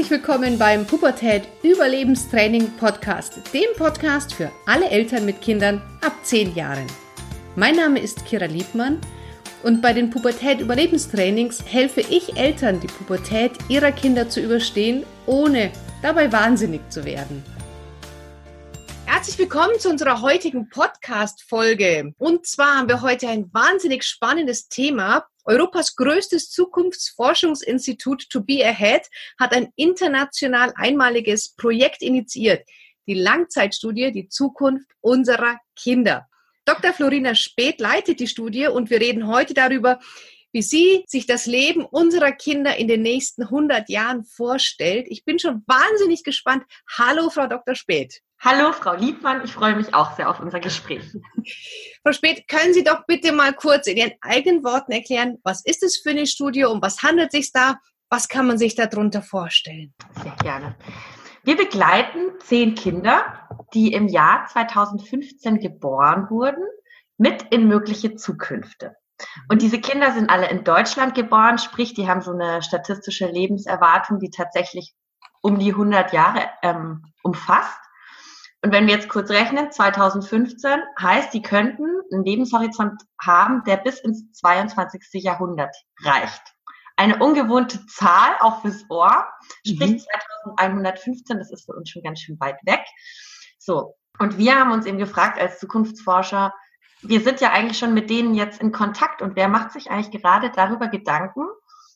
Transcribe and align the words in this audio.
Herzlich 0.00 0.18
willkommen 0.22 0.58
beim 0.58 0.86
Pubertät 0.86 1.42
Überlebenstraining 1.62 2.74
Podcast, 2.78 3.38
dem 3.52 3.68
Podcast 3.76 4.32
für 4.32 4.50
alle 4.64 4.88
Eltern 4.88 5.26
mit 5.26 5.42
Kindern 5.42 5.82
ab 6.00 6.14
10 6.22 6.54
Jahren. 6.54 6.86
Mein 7.54 7.76
Name 7.76 8.00
ist 8.00 8.24
Kira 8.24 8.46
Liebmann 8.46 8.98
und 9.62 9.82
bei 9.82 9.92
den 9.92 10.08
Pubertät 10.08 10.60
Überlebenstrainings 10.60 11.62
helfe 11.66 12.00
ich 12.00 12.34
Eltern, 12.38 12.80
die 12.80 12.86
Pubertät 12.86 13.52
ihrer 13.68 13.92
Kinder 13.92 14.26
zu 14.30 14.40
überstehen, 14.40 15.04
ohne 15.26 15.70
dabei 16.00 16.32
wahnsinnig 16.32 16.80
zu 16.88 17.04
werden. 17.04 17.44
Herzlich 19.04 19.38
willkommen 19.38 19.78
zu 19.78 19.90
unserer 19.90 20.22
heutigen 20.22 20.70
Podcast-Folge. 20.70 22.14
Und 22.16 22.46
zwar 22.46 22.78
haben 22.78 22.88
wir 22.88 23.02
heute 23.02 23.28
ein 23.28 23.52
wahnsinnig 23.52 24.04
spannendes 24.04 24.66
Thema. 24.68 25.26
Europas 25.50 25.96
größtes 25.96 26.48
Zukunftsforschungsinstitut 26.50 28.30
To 28.30 28.40
Be 28.40 28.64
Ahead 28.64 29.08
hat 29.36 29.52
ein 29.52 29.72
international 29.74 30.72
einmaliges 30.76 31.56
Projekt 31.56 32.02
initiiert. 32.02 32.64
Die 33.08 33.14
Langzeitstudie 33.14 34.12
Die 34.12 34.28
Zukunft 34.28 34.86
unserer 35.00 35.58
Kinder. 35.74 36.28
Dr. 36.66 36.92
Florina 36.92 37.34
Speth 37.34 37.80
leitet 37.80 38.20
die 38.20 38.28
Studie 38.28 38.68
und 38.68 38.90
wir 38.90 39.00
reden 39.00 39.26
heute 39.26 39.52
darüber, 39.52 39.98
wie 40.52 40.62
sie 40.62 41.02
sich 41.08 41.26
das 41.26 41.46
Leben 41.46 41.84
unserer 41.84 42.30
Kinder 42.30 42.76
in 42.76 42.86
den 42.86 43.02
nächsten 43.02 43.42
100 43.42 43.88
Jahren 43.88 44.22
vorstellt. 44.22 45.06
Ich 45.08 45.24
bin 45.24 45.40
schon 45.40 45.64
wahnsinnig 45.66 46.22
gespannt. 46.22 46.62
Hallo, 46.96 47.28
Frau 47.28 47.48
Dr. 47.48 47.74
Speth. 47.74 48.20
Hallo, 48.42 48.72
Frau 48.72 48.94
Liebmann. 48.94 49.44
Ich 49.44 49.52
freue 49.52 49.76
mich 49.76 49.94
auch 49.94 50.16
sehr 50.16 50.30
auf 50.30 50.40
unser 50.40 50.60
Gespräch. 50.60 51.02
Frau 52.02 52.12
Speth, 52.12 52.48
können 52.48 52.72
Sie 52.72 52.82
doch 52.82 53.04
bitte 53.06 53.32
mal 53.32 53.52
kurz 53.52 53.86
in 53.86 53.98
Ihren 53.98 54.12
eigenen 54.22 54.64
Worten 54.64 54.92
erklären, 54.92 55.36
was 55.44 55.62
ist 55.62 55.82
es 55.82 55.98
für 55.98 56.10
eine 56.10 56.26
Studie, 56.26 56.64
um 56.64 56.80
was 56.80 57.02
handelt 57.02 57.34
es 57.34 57.38
sich 57.38 57.52
da? 57.52 57.76
Was 58.08 58.28
kann 58.28 58.46
man 58.46 58.56
sich 58.56 58.74
darunter 58.74 59.20
vorstellen? 59.20 59.92
Sehr 60.22 60.34
gerne. 60.42 60.74
Wir 61.44 61.58
begleiten 61.58 62.32
zehn 62.40 62.74
Kinder, 62.74 63.46
die 63.74 63.92
im 63.92 64.08
Jahr 64.08 64.46
2015 64.46 65.60
geboren 65.60 66.28
wurden, 66.30 66.64
mit 67.18 67.42
in 67.50 67.68
mögliche 67.68 68.16
Zukünfte. 68.16 68.96
Und 69.50 69.60
diese 69.60 69.80
Kinder 69.80 70.12
sind 70.12 70.30
alle 70.30 70.48
in 70.48 70.64
Deutschland 70.64 71.14
geboren, 71.14 71.58
sprich, 71.58 71.92
die 71.92 72.08
haben 72.08 72.22
so 72.22 72.32
eine 72.32 72.62
statistische 72.62 73.26
Lebenserwartung, 73.26 74.18
die 74.18 74.30
tatsächlich 74.30 74.94
um 75.42 75.58
die 75.58 75.72
100 75.72 76.14
Jahre 76.14 76.48
ähm, 76.62 77.04
umfasst. 77.22 77.78
Und 78.62 78.72
wenn 78.72 78.86
wir 78.86 78.94
jetzt 78.94 79.08
kurz 79.08 79.30
rechnen, 79.30 79.72
2015 79.72 80.82
heißt, 81.00 81.32
die 81.32 81.42
könnten 81.42 81.84
einen 82.12 82.24
Lebenshorizont 82.24 83.02
haben, 83.20 83.64
der 83.64 83.78
bis 83.78 84.00
ins 84.00 84.32
22. 84.32 85.22
Jahrhundert 85.22 85.74
reicht. 86.02 86.42
Eine 86.96 87.18
ungewohnte 87.18 87.86
Zahl, 87.86 88.36
auch 88.40 88.60
fürs 88.60 88.84
Ohr. 88.90 89.26
Sprich 89.66 89.92
mhm. 89.92 89.98
2115, 90.54 91.38
das 91.38 91.50
ist 91.50 91.64
für 91.64 91.72
uns 91.72 91.88
schon 91.88 92.02
ganz 92.02 92.20
schön 92.20 92.38
weit 92.38 92.58
weg. 92.66 92.84
So. 93.58 93.94
Und 94.18 94.36
wir 94.36 94.58
haben 94.58 94.72
uns 94.72 94.84
eben 94.84 94.98
gefragt 94.98 95.40
als 95.40 95.58
Zukunftsforscher, 95.58 96.52
wir 97.02 97.20
sind 97.22 97.40
ja 97.40 97.52
eigentlich 97.52 97.78
schon 97.78 97.94
mit 97.94 98.10
denen 98.10 98.34
jetzt 98.34 98.60
in 98.60 98.72
Kontakt 98.72 99.22
und 99.22 99.34
wer 99.36 99.48
macht 99.48 99.72
sich 99.72 99.90
eigentlich 99.90 100.22
gerade 100.22 100.50
darüber 100.50 100.88
Gedanken, 100.88 101.46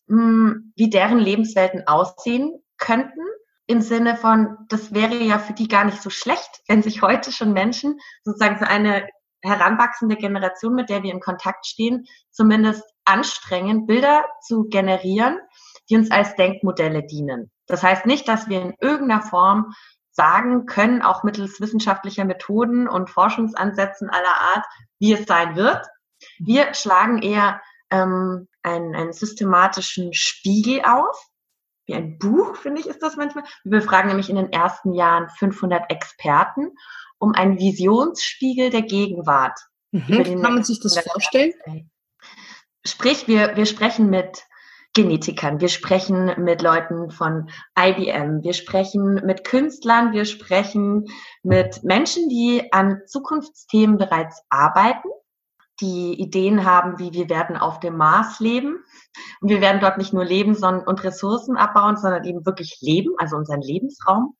hm, 0.08 0.72
wie 0.76 0.88
deren 0.88 1.18
Lebenswelten 1.18 1.86
aussehen 1.86 2.62
könnten 2.78 3.20
im 3.66 3.80
Sinne 3.80 4.16
von, 4.16 4.56
das 4.68 4.92
wäre 4.92 5.16
ja 5.16 5.38
für 5.38 5.54
die 5.54 5.68
gar 5.68 5.84
nicht 5.84 6.02
so 6.02 6.10
schlecht, 6.10 6.62
wenn 6.68 6.82
sich 6.82 7.02
heute 7.02 7.32
schon 7.32 7.52
Menschen 7.52 7.98
sozusagen 8.22 8.58
für 8.58 8.68
eine 8.68 9.08
heranwachsende 9.42 10.16
Generation, 10.16 10.74
mit 10.74 10.90
der 10.90 11.02
wir 11.02 11.12
in 11.12 11.20
Kontakt 11.20 11.66
stehen, 11.66 12.06
zumindest 12.30 12.82
anstrengen, 13.04 13.86
Bilder 13.86 14.24
zu 14.40 14.64
generieren, 14.64 15.38
die 15.88 15.96
uns 15.96 16.10
als 16.10 16.34
Denkmodelle 16.36 17.04
dienen. 17.04 17.50
Das 17.66 17.82
heißt 17.82 18.06
nicht, 18.06 18.26
dass 18.26 18.48
wir 18.48 18.62
in 18.62 18.74
irgendeiner 18.80 19.22
Form 19.22 19.74
sagen 20.10 20.66
können, 20.66 21.02
auch 21.02 21.24
mittels 21.24 21.60
wissenschaftlicher 21.60 22.24
Methoden 22.24 22.88
und 22.88 23.10
Forschungsansätzen 23.10 24.08
aller 24.10 24.40
Art, 24.54 24.64
wie 24.98 25.12
es 25.12 25.26
sein 25.26 25.56
wird. 25.56 25.84
Wir 26.38 26.72
schlagen 26.72 27.20
eher 27.20 27.60
ähm, 27.90 28.48
einen, 28.62 28.94
einen 28.94 29.12
systematischen 29.12 30.14
Spiegel 30.14 30.82
auf, 30.84 31.16
wie 31.86 31.94
ein 31.94 32.18
Buch, 32.18 32.56
finde 32.56 32.80
ich, 32.80 32.86
ist 32.86 33.02
das 33.02 33.16
manchmal. 33.16 33.44
Wir 33.64 33.80
befragen 33.80 34.08
nämlich 34.08 34.30
in 34.30 34.36
den 34.36 34.52
ersten 34.52 34.92
Jahren 34.92 35.28
500 35.28 35.90
Experten 35.90 36.70
um 37.18 37.32
einen 37.32 37.58
Visionsspiegel 37.58 38.70
der 38.70 38.82
Gegenwart. 38.82 39.58
Mhm. 39.92 40.42
Kann 40.42 40.54
man 40.54 40.64
sich 40.64 40.80
das 40.80 40.98
vorstellen? 40.98 41.52
Sprich, 42.84 43.28
wir, 43.28 43.56
wir 43.56 43.66
sprechen 43.66 44.10
mit 44.10 44.44
Genetikern, 44.92 45.60
wir 45.60 45.68
sprechen 45.68 46.32
mit 46.38 46.62
Leuten 46.62 47.10
von 47.10 47.50
IBM, 47.78 48.42
wir 48.42 48.52
sprechen 48.52 49.14
mit 49.24 49.42
Künstlern, 49.44 50.12
wir 50.12 50.24
sprechen 50.24 51.06
mit 51.42 51.82
Menschen, 51.82 52.28
die 52.28 52.72
an 52.72 53.00
Zukunftsthemen 53.06 53.98
bereits 53.98 54.42
arbeiten 54.50 55.08
die 55.80 56.20
Ideen 56.20 56.64
haben, 56.64 56.98
wie 56.98 57.12
wir 57.12 57.28
werden 57.28 57.56
auf 57.56 57.80
dem 57.80 57.96
Mars 57.96 58.40
leben. 58.40 58.84
Und 59.40 59.48
wir 59.48 59.60
werden 59.60 59.80
dort 59.80 59.98
nicht 59.98 60.12
nur 60.12 60.24
leben 60.24 60.54
sondern, 60.54 60.86
und 60.86 61.02
Ressourcen 61.04 61.56
abbauen, 61.56 61.96
sondern 61.96 62.24
eben 62.24 62.46
wirklich 62.46 62.78
leben, 62.80 63.14
also 63.18 63.36
unseren 63.36 63.60
Lebensraum 63.60 64.36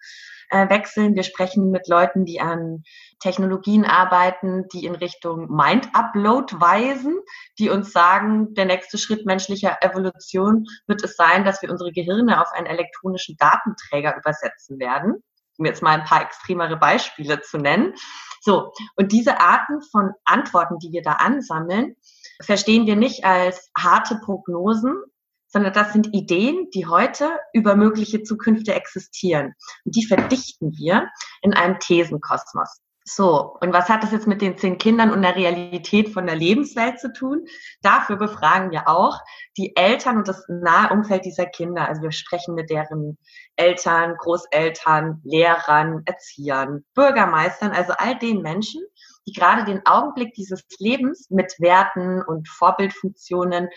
äh, 0.50 0.68
wechseln. 0.68 1.14
Wir 1.14 1.22
sprechen 1.22 1.70
mit 1.70 1.88
Leuten, 1.88 2.24
die 2.24 2.40
an 2.40 2.82
Technologien 3.20 3.84
arbeiten, 3.84 4.66
die 4.72 4.84
in 4.84 4.94
Richtung 4.94 5.48
Mind-Upload 5.48 6.54
weisen, 6.60 7.18
die 7.58 7.70
uns 7.70 7.92
sagen, 7.92 8.54
der 8.54 8.66
nächste 8.66 8.98
Schritt 8.98 9.26
menschlicher 9.26 9.78
Evolution 9.80 10.66
wird 10.86 11.02
es 11.02 11.16
sein, 11.16 11.44
dass 11.44 11.62
wir 11.62 11.70
unsere 11.70 11.92
Gehirne 11.92 12.40
auf 12.40 12.52
einen 12.52 12.66
elektronischen 12.66 13.36
Datenträger 13.38 14.16
übersetzen 14.16 14.78
werden 14.78 15.22
um 15.58 15.66
jetzt 15.66 15.82
mal 15.82 15.98
ein 15.98 16.04
paar 16.04 16.22
extremere 16.22 16.76
Beispiele 16.76 17.40
zu 17.42 17.58
nennen. 17.58 17.94
So, 18.40 18.72
und 18.96 19.12
diese 19.12 19.40
Arten 19.40 19.80
von 19.90 20.12
Antworten, 20.24 20.78
die 20.78 20.92
wir 20.92 21.02
da 21.02 21.12
ansammeln, 21.12 21.96
verstehen 22.42 22.86
wir 22.86 22.96
nicht 22.96 23.24
als 23.24 23.70
harte 23.76 24.16
Prognosen, 24.16 25.02
sondern 25.46 25.72
das 25.72 25.92
sind 25.92 26.12
Ideen, 26.12 26.68
die 26.74 26.86
heute 26.86 27.38
über 27.52 27.76
mögliche 27.76 28.22
Zukünfte 28.22 28.74
existieren. 28.74 29.54
Und 29.84 29.94
die 29.96 30.04
verdichten 30.04 30.76
wir 30.76 31.08
in 31.42 31.54
einem 31.54 31.78
Thesenkosmos. 31.78 32.80
So, 33.06 33.58
und 33.60 33.74
was 33.74 33.90
hat 33.90 34.02
das 34.02 34.12
jetzt 34.12 34.26
mit 34.26 34.40
den 34.40 34.56
zehn 34.56 34.78
Kindern 34.78 35.10
und 35.10 35.20
der 35.20 35.36
Realität 35.36 36.08
von 36.08 36.26
der 36.26 36.36
Lebenswelt 36.36 36.98
zu 36.98 37.12
tun? 37.12 37.44
Dafür 37.82 38.16
befragen 38.16 38.70
wir 38.70 38.88
auch 38.88 39.20
die 39.58 39.76
Eltern 39.76 40.16
und 40.16 40.26
das 40.26 40.42
nahe 40.48 40.90
Umfeld 40.90 41.26
dieser 41.26 41.44
Kinder. 41.44 41.86
Also 41.86 42.00
wir 42.00 42.12
sprechen 42.12 42.54
mit 42.54 42.70
deren 42.70 43.18
Eltern, 43.56 44.16
Großeltern, 44.16 45.20
Lehrern, 45.22 46.00
Erziehern, 46.06 46.82
Bürgermeistern, 46.94 47.72
also 47.72 47.92
all 47.98 48.18
den 48.18 48.40
Menschen, 48.40 48.82
die 49.26 49.32
gerade 49.32 49.64
den 49.66 49.84
Augenblick 49.84 50.32
dieses 50.32 50.64
Lebens 50.78 51.28
mit 51.28 51.54
Werten 51.60 52.22
und 52.22 52.48
Vorbildfunktionen 52.48 53.68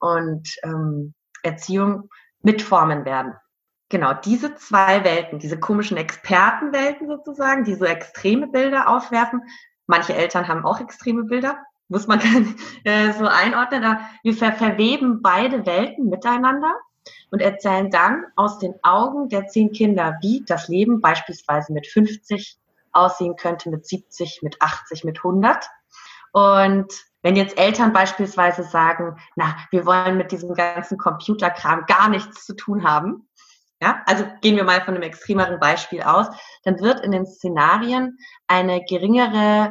und 0.00 0.48
ähm, 0.62 1.12
Erziehung 1.42 2.08
mitformen 2.42 3.04
werden 3.04 3.34
genau 3.90 4.14
diese 4.14 4.54
zwei 4.54 5.04
Welten, 5.04 5.38
diese 5.38 5.60
komischen 5.60 5.98
Expertenwelten 5.98 7.08
sozusagen, 7.08 7.64
die 7.64 7.74
so 7.74 7.84
extreme 7.84 8.46
Bilder 8.46 8.88
aufwerfen. 8.88 9.42
Manche 9.86 10.14
Eltern 10.14 10.48
haben 10.48 10.64
auch 10.64 10.80
extreme 10.80 11.24
Bilder, 11.24 11.58
muss 11.88 12.06
man 12.06 12.20
äh, 12.84 13.12
so 13.12 13.26
einordnen. 13.26 13.84
Aber 13.84 14.00
wir 14.22 14.34
ver 14.34 14.52
verweben 14.52 15.20
beide 15.20 15.66
Welten 15.66 16.08
miteinander 16.08 16.74
und 17.30 17.42
erzählen 17.42 17.90
dann 17.90 18.24
aus 18.36 18.58
den 18.58 18.74
Augen 18.82 19.28
der 19.28 19.48
zehn 19.48 19.72
Kinder, 19.72 20.16
wie 20.22 20.44
das 20.46 20.68
Leben 20.68 21.00
beispielsweise 21.00 21.72
mit 21.72 21.86
50 21.86 22.58
aussehen 22.92 23.36
könnte, 23.36 23.70
mit 23.70 23.86
70, 23.86 24.40
mit 24.42 24.60
80, 24.60 25.04
mit 25.04 25.18
100. 25.18 25.68
Und 26.32 26.92
wenn 27.22 27.36
jetzt 27.36 27.58
Eltern 27.58 27.92
beispielsweise 27.92 28.62
sagen, 28.62 29.18
na, 29.36 29.56
wir 29.70 29.84
wollen 29.84 30.16
mit 30.16 30.32
diesem 30.32 30.54
ganzen 30.54 30.96
Computerkram 30.96 31.84
gar 31.86 32.08
nichts 32.08 32.46
zu 32.46 32.54
tun 32.54 32.84
haben, 32.84 33.28
ja, 33.80 34.02
also 34.06 34.24
gehen 34.42 34.56
wir 34.56 34.64
mal 34.64 34.82
von 34.82 34.94
einem 34.94 35.02
extremeren 35.02 35.58
Beispiel 35.58 36.02
aus, 36.02 36.26
dann 36.64 36.80
wird 36.80 37.00
in 37.00 37.12
den 37.12 37.26
Szenarien 37.26 38.18
eine 38.46 38.84
geringere 38.84 39.70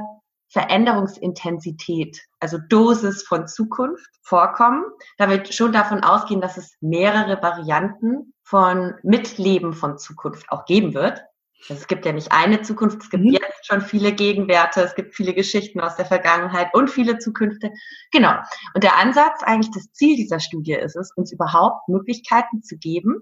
Veränderungsintensität, 0.51 2.21
also 2.39 2.57
Dosis 2.69 3.23
von 3.23 3.47
Zukunft 3.47 4.09
vorkommen. 4.23 4.83
Da 5.17 5.29
wird 5.29 5.53
schon 5.53 5.71
davon 5.71 6.03
ausgehen, 6.03 6.41
dass 6.41 6.57
es 6.57 6.75
mehrere 6.81 7.41
Varianten 7.41 8.33
von 8.43 8.95
Mitleben 9.03 9.73
von 9.73 9.99
Zukunft 9.99 10.51
auch 10.51 10.65
geben 10.65 10.95
wird. 10.95 11.21
Also 11.67 11.81
es 11.81 11.87
gibt 11.87 12.05
ja 12.05 12.13
nicht 12.13 12.31
eine 12.31 12.61
Zukunft, 12.61 13.03
es 13.03 13.09
gibt 13.09 13.25
mhm. 13.25 13.33
jetzt 13.33 13.67
schon 13.67 13.81
viele 13.81 14.13
Gegenwerte, 14.13 14.81
es 14.81 14.95
gibt 14.95 15.13
viele 15.13 15.33
Geschichten 15.33 15.81
aus 15.81 15.97
der 15.97 16.05
Vergangenheit 16.05 16.73
und 16.73 16.89
viele 16.89 17.19
Zukünfte. 17.19 17.71
Genau. 18.11 18.33
Und 18.73 18.83
der 18.83 18.97
Ansatz, 18.97 19.43
eigentlich 19.43 19.71
das 19.73 19.91
Ziel 19.91 20.15
dieser 20.15 20.39
Studie 20.39 20.73
ist 20.73 20.95
es, 20.95 21.11
uns 21.15 21.31
überhaupt 21.31 21.87
Möglichkeiten 21.89 22.63
zu 22.63 22.77
geben, 22.77 23.19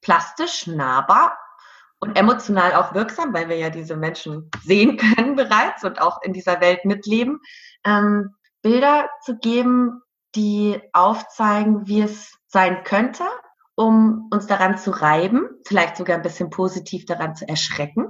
plastisch, 0.00 0.66
nahbar 0.66 1.38
und 2.00 2.18
emotional 2.18 2.74
auch 2.74 2.94
wirksam, 2.94 3.34
weil 3.34 3.48
wir 3.48 3.56
ja 3.56 3.70
diese 3.70 3.96
Menschen 3.96 4.50
sehen 4.62 4.96
können 5.16 5.36
bereits 5.36 5.84
und 5.84 6.00
auch 6.00 6.22
in 6.22 6.32
dieser 6.32 6.60
Welt 6.60 6.84
mitleben, 6.84 7.40
ähm, 7.84 8.34
Bilder 8.62 9.08
zu 9.24 9.36
geben, 9.38 10.02
die 10.34 10.80
aufzeigen, 10.92 11.86
wie 11.86 12.02
es 12.02 12.36
sein 12.46 12.82
könnte 12.84 13.24
um 13.78 14.26
uns 14.32 14.48
daran 14.48 14.76
zu 14.76 14.90
reiben, 14.90 15.50
vielleicht 15.64 15.96
sogar 15.96 16.16
ein 16.16 16.22
bisschen 16.22 16.50
positiv 16.50 17.06
daran 17.06 17.36
zu 17.36 17.48
erschrecken 17.48 18.08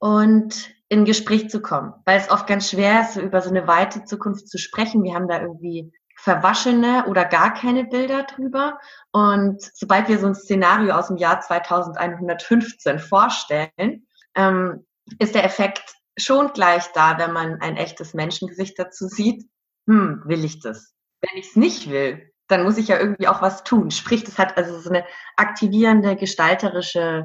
und 0.00 0.74
in 0.88 1.04
Gespräch 1.04 1.48
zu 1.48 1.62
kommen, 1.62 1.94
weil 2.04 2.18
es 2.18 2.32
oft 2.32 2.48
ganz 2.48 2.68
schwer 2.68 3.02
ist, 3.02 3.14
über 3.14 3.42
so 3.42 3.50
eine 3.50 3.68
weite 3.68 4.04
Zukunft 4.04 4.48
zu 4.48 4.58
sprechen. 4.58 5.04
Wir 5.04 5.14
haben 5.14 5.28
da 5.28 5.40
irgendwie 5.40 5.92
verwaschene 6.20 7.06
oder 7.06 7.24
gar 7.24 7.54
keine 7.54 7.84
Bilder 7.84 8.24
drüber. 8.24 8.78
Und 9.10 9.62
sobald 9.74 10.08
wir 10.08 10.18
so 10.18 10.26
ein 10.26 10.34
Szenario 10.34 10.94
aus 10.94 11.06
dem 11.08 11.16
Jahr 11.16 11.40
2115 11.40 12.98
vorstellen, 12.98 14.06
ähm, 14.34 14.86
ist 15.18 15.34
der 15.34 15.44
Effekt 15.44 15.94
schon 16.18 16.52
gleich 16.52 16.92
da, 16.92 17.16
wenn 17.18 17.32
man 17.32 17.62
ein 17.62 17.78
echtes 17.78 18.12
Menschengesicht 18.12 18.78
dazu 18.78 19.08
sieht. 19.08 19.48
Hm, 19.86 20.20
will 20.26 20.44
ich 20.44 20.60
das? 20.60 20.92
Wenn 21.22 21.38
ich 21.38 21.48
es 21.48 21.56
nicht 21.56 21.88
will, 21.90 22.30
dann 22.48 22.64
muss 22.64 22.76
ich 22.76 22.88
ja 22.88 22.98
irgendwie 22.98 23.28
auch 23.28 23.40
was 23.40 23.64
tun. 23.64 23.90
Sprich, 23.90 24.22
das 24.22 24.36
hat 24.38 24.58
also 24.58 24.78
so 24.78 24.90
eine 24.90 25.06
aktivierende, 25.36 26.16
gestalterische 26.16 27.24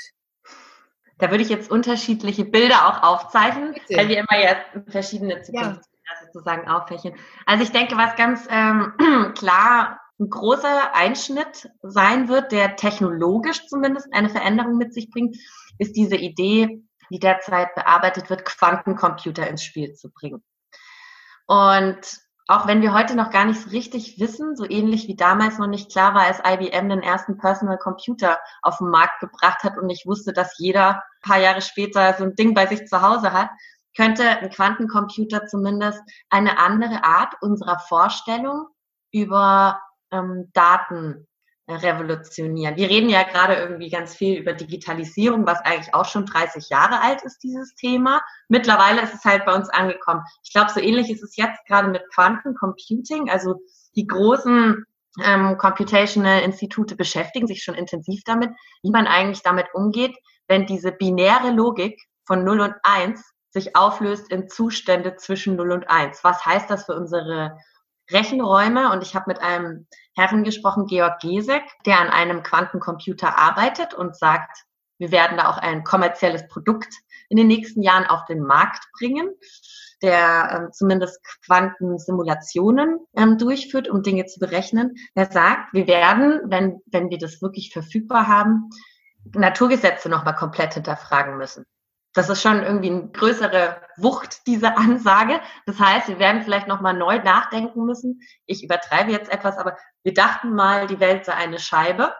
Da 1.17 1.31
würde 1.31 1.43
ich 1.43 1.49
jetzt 1.49 1.71
unterschiedliche 1.71 2.45
Bilder 2.45 2.87
auch 2.87 3.01
aufzeichnen, 3.01 3.73
Bitte. 3.73 3.97
weil 3.97 4.09
wir 4.09 4.17
immer 4.19 4.39
ja 4.39 4.55
verschiedene 4.89 5.41
Zukunftsbilder 5.41 5.81
ja. 5.81 6.25
sozusagen 6.31 6.67
auffächern. 6.67 7.15
Also 7.47 7.63
ich 7.63 7.71
denke, 7.71 7.97
was 7.97 8.15
ganz 8.15 8.47
ähm, 8.51 8.93
klar 9.35 9.99
ein 10.19 10.29
großer 10.29 10.93
Einschnitt 10.93 11.69
sein 11.81 12.27
wird, 12.27 12.51
der 12.51 12.75
technologisch 12.75 13.65
zumindest 13.65 14.07
eine 14.13 14.29
Veränderung 14.29 14.77
mit 14.77 14.93
sich 14.93 15.09
bringt, 15.09 15.37
ist 15.79 15.95
diese 15.95 16.17
Idee, 16.17 16.83
die 17.09 17.19
derzeit 17.19 17.73
bearbeitet 17.73 18.29
wird, 18.29 18.45
Quantencomputer 18.45 19.47
ins 19.47 19.63
Spiel 19.63 19.93
zu 19.93 20.11
bringen. 20.11 20.43
Und 21.47 21.99
auch 22.47 22.67
wenn 22.67 22.81
wir 22.81 22.93
heute 22.93 23.15
noch 23.15 23.31
gar 23.31 23.45
nicht 23.45 23.61
so 23.61 23.69
richtig 23.71 24.19
wissen, 24.19 24.55
so 24.55 24.65
ähnlich 24.69 25.07
wie 25.07 25.15
damals 25.15 25.57
noch 25.57 25.67
nicht 25.67 25.91
klar 25.91 26.13
war, 26.13 26.23
als 26.23 26.39
IBM 26.45 26.89
den 26.89 27.01
ersten 27.01 27.37
Personal 27.37 27.77
Computer 27.77 28.37
auf 28.61 28.77
den 28.77 28.89
Markt 28.89 29.19
gebracht 29.19 29.63
hat 29.63 29.77
und 29.77 29.89
ich 29.89 30.05
wusste, 30.05 30.31
dass 30.31 30.59
jeder 30.59 31.03
paar 31.21 31.39
Jahre 31.39 31.61
später 31.61 32.13
so 32.13 32.23
ein 32.23 32.35
Ding 32.35 32.53
bei 32.53 32.67
sich 32.67 32.85
zu 32.85 33.01
Hause 33.01 33.33
hat, 33.33 33.49
könnte 33.97 34.27
ein 34.27 34.49
Quantencomputer 34.49 35.47
zumindest 35.47 36.01
eine 36.29 36.59
andere 36.59 37.03
Art 37.03 37.33
unserer 37.41 37.79
Vorstellung 37.79 38.67
über 39.11 39.81
ähm, 40.11 40.51
Daten 40.53 41.27
revolutionieren. 41.67 42.75
Wir 42.75 42.89
reden 42.89 43.09
ja 43.09 43.23
gerade 43.23 43.55
irgendwie 43.55 43.89
ganz 43.89 44.15
viel 44.15 44.37
über 44.37 44.53
Digitalisierung, 44.53 45.47
was 45.47 45.59
eigentlich 45.61 45.93
auch 45.93 46.05
schon 46.05 46.25
30 46.25 46.69
Jahre 46.69 47.01
alt 47.01 47.23
ist, 47.23 47.39
dieses 47.39 47.73
Thema. 47.75 48.21
Mittlerweile 48.49 49.01
ist 49.01 49.15
es 49.15 49.25
halt 49.25 49.45
bei 49.45 49.55
uns 49.55 49.69
angekommen. 49.69 50.21
Ich 50.43 50.51
glaube, 50.51 50.71
so 50.71 50.79
ähnlich 50.79 51.09
ist 51.09 51.23
es 51.23 51.35
jetzt 51.35 51.65
gerade 51.65 51.87
mit 51.87 52.03
Quantencomputing. 52.13 53.29
Also 53.29 53.61
die 53.95 54.05
großen 54.05 54.85
ähm, 55.23 55.57
Computational 55.57 56.41
Institute 56.43 56.95
beschäftigen 56.95 57.47
sich 57.47 57.63
schon 57.63 57.75
intensiv 57.75 58.21
damit, 58.25 58.51
wie 58.83 58.91
man 58.91 59.07
eigentlich 59.07 59.41
damit 59.41 59.67
umgeht, 59.73 60.15
wenn 60.47 60.67
diese 60.67 60.91
binäre 60.91 61.49
Logik 61.51 61.99
von 62.25 62.43
0 62.43 62.59
und 62.61 62.75
1 62.83 63.23
sich 63.49 63.75
auflöst 63.75 64.31
in 64.31 64.49
Zustände 64.49 65.15
zwischen 65.15 65.55
0 65.55 65.71
und 65.71 65.89
1. 65.89 66.23
Was 66.23 66.45
heißt 66.45 66.69
das 66.69 66.85
für 66.85 66.95
unsere 66.95 67.57
Rechenräume 68.11 68.91
und 68.91 69.03
ich 69.03 69.15
habe 69.15 69.25
mit 69.27 69.41
einem 69.41 69.87
Herren 70.15 70.43
gesprochen, 70.43 70.85
Georg 70.85 71.19
Gesek, 71.19 71.63
der 71.85 71.99
an 71.99 72.09
einem 72.09 72.43
Quantencomputer 72.43 73.37
arbeitet 73.37 73.93
und 73.93 74.15
sagt, 74.15 74.65
wir 74.97 75.11
werden 75.11 75.37
da 75.37 75.49
auch 75.49 75.57
ein 75.57 75.83
kommerzielles 75.83 76.47
Produkt 76.47 76.93
in 77.29 77.37
den 77.37 77.47
nächsten 77.47 77.81
Jahren 77.81 78.05
auf 78.05 78.25
den 78.25 78.41
Markt 78.41 78.87
bringen, 78.97 79.29
der 80.01 80.49
ähm, 80.51 80.71
zumindest 80.71 81.19
Quantensimulationen 81.45 82.99
ähm, 83.15 83.37
durchführt, 83.37 83.89
um 83.89 84.03
Dinge 84.03 84.25
zu 84.25 84.39
berechnen. 84.39 84.95
Er 85.15 85.31
sagt, 85.31 85.73
wir 85.73 85.87
werden, 85.87 86.41
wenn, 86.45 86.81
wenn 86.85 87.09
wir 87.09 87.17
das 87.17 87.41
wirklich 87.41 87.73
verfügbar 87.73 88.27
haben, 88.27 88.69
Naturgesetze 89.33 90.07
nochmal 90.07 90.35
komplett 90.35 90.75
hinterfragen 90.75 91.37
müssen. 91.37 91.65
Das 92.15 92.29
ist 92.29 92.41
schon 92.41 92.63
irgendwie 92.63 92.89
eine 92.89 93.09
größere 93.09 93.81
Wucht, 93.97 94.47
diese 94.47 94.75
Ansage. 94.77 95.41
Das 95.65 95.79
heißt, 95.79 96.07
wir 96.07 96.17
werden 96.17 96.41
vielleicht 96.41 96.67
nochmal 96.67 96.93
neu 96.93 97.19
nachdenken 97.19 97.85
müssen. 97.85 98.21
Ich 98.45 98.63
übertreibe 98.63 99.11
jetzt 99.11 99.31
etwas, 99.31 99.57
aber 99.57 99.77
wir 100.03 100.13
dachten 100.13 100.55
mal, 100.55 100.87
die 100.87 100.99
Welt 100.99 101.25
sei 101.25 101.33
eine 101.33 101.59
Scheibe 101.59 102.15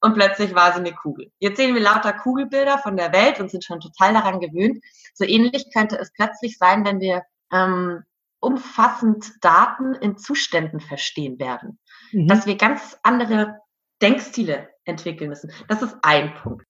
und 0.00 0.14
plötzlich 0.14 0.54
war 0.54 0.72
sie 0.72 0.80
eine 0.80 0.92
Kugel. 0.92 1.30
Jetzt 1.38 1.56
sehen 1.56 1.74
wir 1.74 1.80
lauter 1.80 2.12
Kugelbilder 2.12 2.78
von 2.78 2.96
der 2.96 3.12
Welt 3.12 3.40
und 3.40 3.50
sind 3.50 3.64
schon 3.64 3.80
total 3.80 4.12
daran 4.12 4.40
gewöhnt. 4.40 4.84
So 5.14 5.24
ähnlich 5.24 5.72
könnte 5.72 5.96
es 5.96 6.12
plötzlich 6.12 6.58
sein, 6.58 6.84
wenn 6.84 7.00
wir 7.00 7.22
ähm, 7.52 8.02
umfassend 8.40 9.32
Daten 9.40 9.94
in 9.94 10.18
Zuständen 10.18 10.80
verstehen 10.80 11.38
werden. 11.38 11.78
Mhm. 12.12 12.26
Dass 12.26 12.46
wir 12.46 12.56
ganz 12.56 12.98
andere 13.02 13.60
Denkstile 14.02 14.68
entwickeln 14.84 15.30
müssen. 15.30 15.50
Das 15.68 15.82
ist 15.82 15.96
ein 16.02 16.34
Punkt. 16.34 16.66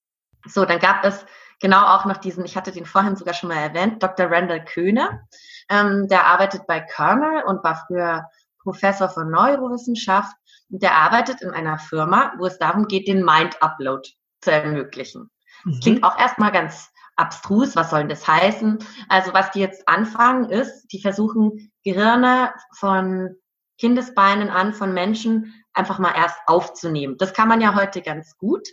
So, 0.47 0.65
dann 0.67 0.79
gab 0.79 1.05
es 1.05 1.25
genau 1.61 1.85
auch 1.87 2.05
noch 2.05 2.19
diesen, 2.19 2.45
ich 2.45 2.57
hatte 2.57 2.73
den 2.73 2.87
vorhin 2.87 3.17
sogar 3.17 3.35
schon 3.35 3.49
mal 3.49 3.57
erwähnt, 3.57 4.03
Dr. 4.03 4.31
Randall 4.31 4.65
Köhne. 4.65 5.27
Ähm, 5.69 6.09
der 6.09 6.27
arbeitet 6.27 6.67
bei 6.67 6.81
Kernel 6.81 7.45
und 7.45 7.65
war 7.65 7.85
früher 7.87 8.29
Professor 8.63 9.09
für 9.09 9.25
Neurowissenschaft. 9.25 10.35
Und 10.71 10.83
der 10.83 10.95
arbeitet 10.95 11.43
in 11.43 11.51
einer 11.51 11.79
Firma, 11.79 12.33
wo 12.39 12.47
es 12.47 12.59
darum 12.59 12.87
geht, 12.87 13.09
den 13.09 13.25
Mind-Upload 13.25 14.09
zu 14.41 14.51
ermöglichen. 14.51 15.31
Mhm. 15.65 15.81
Klingt 15.81 16.05
auch 16.05 16.19
erstmal 16.19 16.53
ganz 16.53 16.91
abstrus. 17.17 17.77
Was 17.77 17.91
soll 17.91 18.01
denn 18.01 18.09
das 18.09 18.27
heißen? 18.27 18.79
Also 19.09 19.33
was 19.33 19.51
die 19.53 19.61
jetzt 19.61 19.89
anfangen 19.89 20.51
ist, 20.51 20.89
die 20.89 21.01
versuchen 21.01 21.73
Gehirne 21.85 22.53
von 22.77 23.37
Kindesbeinen 23.79 24.51
an, 24.51 24.73
von 24.73 24.93
Menschen 24.93 25.55
einfach 25.73 25.99
mal 25.99 26.15
erst 26.17 26.39
aufzunehmen. 26.47 27.17
Das 27.19 27.35
kann 27.35 27.49
man 27.49 27.61
ja 27.61 27.75
heute 27.75 28.03
ganz 28.03 28.37
gut 28.37 28.69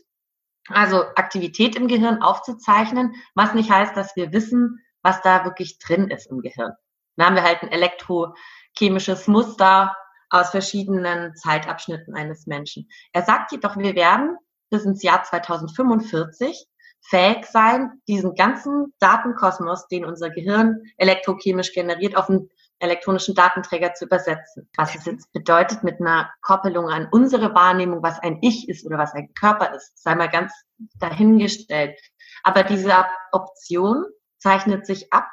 also 0.69 1.03
Aktivität 1.15 1.75
im 1.75 1.87
Gehirn 1.87 2.21
aufzuzeichnen, 2.21 3.15
was 3.35 3.53
nicht 3.53 3.71
heißt, 3.71 3.95
dass 3.95 4.15
wir 4.15 4.31
wissen, 4.31 4.79
was 5.01 5.21
da 5.21 5.43
wirklich 5.45 5.79
drin 5.79 6.09
ist 6.09 6.27
im 6.27 6.41
Gehirn. 6.41 6.73
Dann 7.15 7.27
haben 7.27 7.35
wir 7.35 7.43
halt 7.43 7.61
ein 7.63 7.71
elektrochemisches 7.71 9.27
Muster 9.27 9.95
aus 10.29 10.51
verschiedenen 10.51 11.35
Zeitabschnitten 11.35 12.15
eines 12.15 12.47
Menschen. 12.47 12.89
Er 13.11 13.23
sagt 13.23 13.51
jedoch, 13.51 13.77
wir 13.77 13.95
werden 13.95 14.37
bis 14.69 14.85
ins 14.85 15.03
Jahr 15.03 15.23
2045 15.23 16.67
fähig 17.01 17.45
sein, 17.45 18.01
diesen 18.07 18.35
ganzen 18.35 18.93
Datenkosmos, 18.99 19.87
den 19.87 20.05
unser 20.05 20.29
Gehirn 20.29 20.83
elektrochemisch 20.97 21.73
generiert, 21.73 22.15
auf 22.15 22.29
ein 22.29 22.49
elektronischen 22.81 23.35
Datenträger 23.35 23.93
zu 23.93 24.05
übersetzen. 24.05 24.69
Was 24.75 24.95
es 24.95 25.05
jetzt 25.05 25.31
bedeutet 25.33 25.83
mit 25.83 26.01
einer 26.01 26.31
Koppelung 26.41 26.89
an 26.89 27.07
unsere 27.11 27.53
Wahrnehmung, 27.53 28.03
was 28.03 28.19
ein 28.19 28.39
Ich 28.41 28.67
ist 28.67 28.85
oder 28.85 28.97
was 28.97 29.13
ein 29.13 29.33
Körper 29.33 29.73
ist, 29.73 30.01
sei 30.01 30.15
mal 30.15 30.29
ganz 30.29 30.53
dahingestellt. 30.99 31.99
Aber 32.43 32.63
diese 32.63 33.05
Option 33.31 34.05
zeichnet 34.37 34.85
sich 34.85 35.13
ab 35.13 35.29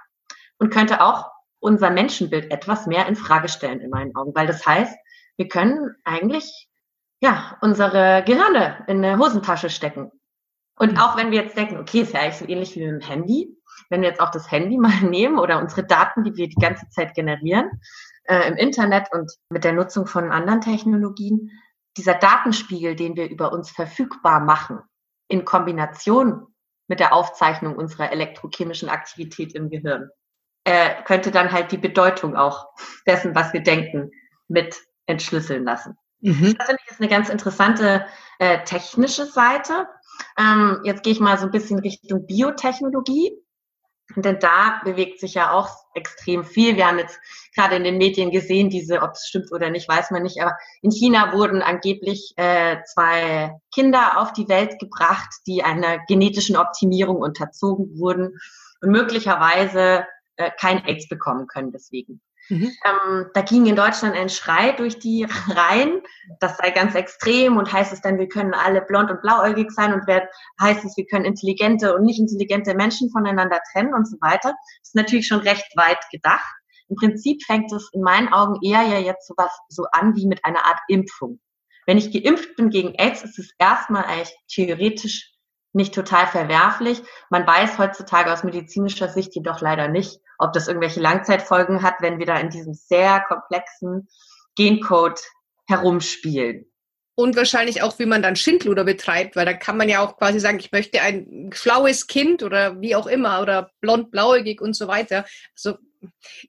und 0.58 0.70
könnte 0.70 1.02
auch 1.02 1.30
unser 1.60 1.90
Menschenbild 1.90 2.52
etwas 2.52 2.86
mehr 2.86 3.06
in 3.06 3.16
Frage 3.16 3.48
stellen 3.48 3.80
in 3.80 3.90
meinen 3.90 4.14
Augen, 4.14 4.34
weil 4.34 4.46
das 4.46 4.64
heißt, 4.64 4.96
wir 5.36 5.48
können 5.48 5.94
eigentlich 6.04 6.68
ja 7.20 7.56
unsere 7.60 8.22
Gehirne 8.24 8.84
in 8.86 9.04
eine 9.04 9.18
Hosentasche 9.18 9.70
stecken. 9.70 10.12
Und 10.76 11.00
auch 11.00 11.16
wenn 11.16 11.32
wir 11.32 11.42
jetzt 11.42 11.56
denken, 11.56 11.78
okay, 11.78 12.02
ist 12.02 12.12
ja 12.12 12.20
eigentlich 12.20 12.36
so 12.36 12.46
ähnlich 12.46 12.76
wie 12.76 12.86
mit 12.86 13.02
dem 13.02 13.08
Handy, 13.08 13.57
wenn 13.90 14.02
wir 14.02 14.08
jetzt 14.08 14.20
auch 14.20 14.30
das 14.30 14.50
Handy 14.50 14.78
mal 14.78 15.00
nehmen 15.02 15.38
oder 15.38 15.60
unsere 15.60 15.84
Daten, 15.84 16.24
die 16.24 16.36
wir 16.36 16.48
die 16.48 16.60
ganze 16.60 16.88
Zeit 16.88 17.14
generieren 17.14 17.80
äh, 18.24 18.48
im 18.48 18.56
Internet 18.56 19.08
und 19.12 19.30
mit 19.50 19.64
der 19.64 19.72
Nutzung 19.72 20.06
von 20.06 20.30
anderen 20.30 20.60
Technologien, 20.60 21.50
dieser 21.96 22.14
Datenspiegel, 22.14 22.94
den 22.94 23.16
wir 23.16 23.28
über 23.28 23.52
uns 23.52 23.70
verfügbar 23.70 24.40
machen, 24.40 24.80
in 25.28 25.44
Kombination 25.44 26.46
mit 26.86 27.00
der 27.00 27.12
Aufzeichnung 27.12 27.76
unserer 27.76 28.12
elektrochemischen 28.12 28.88
Aktivität 28.88 29.54
im 29.54 29.68
Gehirn, 29.68 30.08
äh, 30.64 31.02
könnte 31.04 31.30
dann 31.30 31.52
halt 31.52 31.72
die 31.72 31.78
Bedeutung 31.78 32.36
auch 32.36 32.68
dessen, 33.06 33.34
was 33.34 33.52
wir 33.52 33.62
denken, 33.62 34.10
mit 34.48 34.76
entschlüsseln 35.06 35.64
lassen. 35.64 35.96
Mhm. 36.20 36.56
Das 36.56 36.66
finde 36.66 36.82
ich 36.84 36.90
ist 36.90 37.00
eine 37.00 37.08
ganz 37.08 37.28
interessante 37.28 38.06
äh, 38.38 38.64
technische 38.64 39.26
Seite. 39.26 39.88
Ähm, 40.38 40.80
jetzt 40.84 41.02
gehe 41.02 41.12
ich 41.12 41.20
mal 41.20 41.38
so 41.38 41.46
ein 41.46 41.50
bisschen 41.50 41.78
Richtung 41.78 42.26
Biotechnologie. 42.26 43.32
Denn 44.16 44.38
da 44.40 44.80
bewegt 44.84 45.20
sich 45.20 45.34
ja 45.34 45.52
auch 45.52 45.68
extrem 45.94 46.44
viel. 46.44 46.76
Wir 46.76 46.86
haben 46.86 46.98
jetzt 46.98 47.20
gerade 47.54 47.76
in 47.76 47.84
den 47.84 47.98
Medien 47.98 48.30
gesehen, 48.30 48.70
diese, 48.70 49.02
ob 49.02 49.12
es 49.12 49.26
stimmt 49.28 49.52
oder 49.52 49.70
nicht, 49.70 49.88
weiß 49.88 50.10
man 50.10 50.22
nicht. 50.22 50.40
Aber 50.40 50.56
in 50.80 50.90
China 50.90 51.32
wurden 51.32 51.60
angeblich 51.60 52.32
äh, 52.36 52.78
zwei 52.86 53.52
Kinder 53.72 54.20
auf 54.20 54.32
die 54.32 54.48
Welt 54.48 54.78
gebracht, 54.78 55.28
die 55.46 55.62
einer 55.62 55.98
genetischen 56.06 56.56
Optimierung 56.56 57.18
unterzogen 57.18 57.98
wurden 57.98 58.38
und 58.80 58.90
möglicherweise 58.90 60.06
äh, 60.36 60.50
kein 60.58 60.84
AIDS 60.86 61.08
bekommen 61.08 61.46
können 61.46 61.72
deswegen. 61.72 62.22
Mhm. 62.48 62.72
Ähm, 62.84 63.26
da 63.34 63.42
ging 63.42 63.66
in 63.66 63.76
Deutschland 63.76 64.16
ein 64.16 64.28
Schrei 64.28 64.72
durch 64.72 64.98
die 64.98 65.26
Reihen, 65.48 66.02
das 66.40 66.56
sei 66.56 66.70
ganz 66.70 66.94
extrem 66.94 67.56
und 67.56 67.72
heißt 67.72 67.92
es 67.92 68.00
dann, 68.00 68.18
wir 68.18 68.28
können 68.28 68.54
alle 68.54 68.82
blond 68.82 69.10
und 69.10 69.20
blauäugig 69.20 69.70
sein 69.70 69.92
und 69.92 70.06
wer, 70.06 70.28
heißt 70.60 70.84
es, 70.84 70.96
wir 70.96 71.06
können 71.06 71.24
intelligente 71.24 71.94
und 71.94 72.04
nicht 72.04 72.18
intelligente 72.18 72.74
Menschen 72.74 73.10
voneinander 73.10 73.60
trennen 73.72 73.94
und 73.94 74.08
so 74.08 74.16
weiter. 74.20 74.50
Das 74.80 74.88
ist 74.88 74.94
natürlich 74.94 75.26
schon 75.26 75.40
recht 75.40 75.66
weit 75.76 75.98
gedacht. 76.10 76.54
Im 76.88 76.96
Prinzip 76.96 77.42
fängt 77.44 77.70
es 77.72 77.90
in 77.92 78.00
meinen 78.00 78.28
Augen 78.28 78.58
eher 78.62 78.82
ja 78.82 78.98
jetzt 78.98 79.26
so 79.26 79.34
was 79.36 79.52
so 79.68 79.84
an 79.92 80.16
wie 80.16 80.26
mit 80.26 80.44
einer 80.44 80.64
Art 80.64 80.78
Impfung. 80.88 81.38
Wenn 81.86 81.98
ich 81.98 82.12
geimpft 82.12 82.56
bin 82.56 82.70
gegen 82.70 82.94
AIDS, 82.96 83.24
ist 83.24 83.38
es 83.38 83.50
erstmal 83.58 84.04
eigentlich 84.04 84.34
theoretisch 84.48 85.37
nicht 85.72 85.94
total 85.94 86.26
verwerflich. 86.26 87.02
Man 87.30 87.46
weiß 87.46 87.78
heutzutage 87.78 88.32
aus 88.32 88.44
medizinischer 88.44 89.08
Sicht 89.08 89.34
jedoch 89.34 89.60
leider 89.60 89.88
nicht, 89.88 90.20
ob 90.38 90.52
das 90.52 90.68
irgendwelche 90.68 91.00
Langzeitfolgen 91.00 91.82
hat, 91.82 91.96
wenn 92.00 92.18
wir 92.18 92.26
da 92.26 92.38
in 92.38 92.50
diesem 92.50 92.74
sehr 92.74 93.20
komplexen 93.28 94.08
Gencode 94.56 95.20
herumspielen. 95.66 96.64
Und 97.14 97.34
wahrscheinlich 97.36 97.82
auch, 97.82 97.98
wie 97.98 98.06
man 98.06 98.22
dann 98.22 98.36
Schindluder 98.36 98.84
betreibt, 98.84 99.34
weil 99.34 99.44
da 99.44 99.52
kann 99.52 99.76
man 99.76 99.88
ja 99.88 100.04
auch 100.04 100.16
quasi 100.16 100.38
sagen, 100.38 100.60
ich 100.60 100.70
möchte 100.70 101.02
ein 101.02 101.50
schlaues 101.52 102.06
Kind 102.06 102.44
oder 102.44 102.80
wie 102.80 102.94
auch 102.94 103.08
immer 103.08 103.42
oder 103.42 103.72
blond, 103.80 104.12
blauäugig 104.12 104.60
und 104.60 104.74
so 104.74 104.86
weiter. 104.86 105.24
Also 105.52 105.78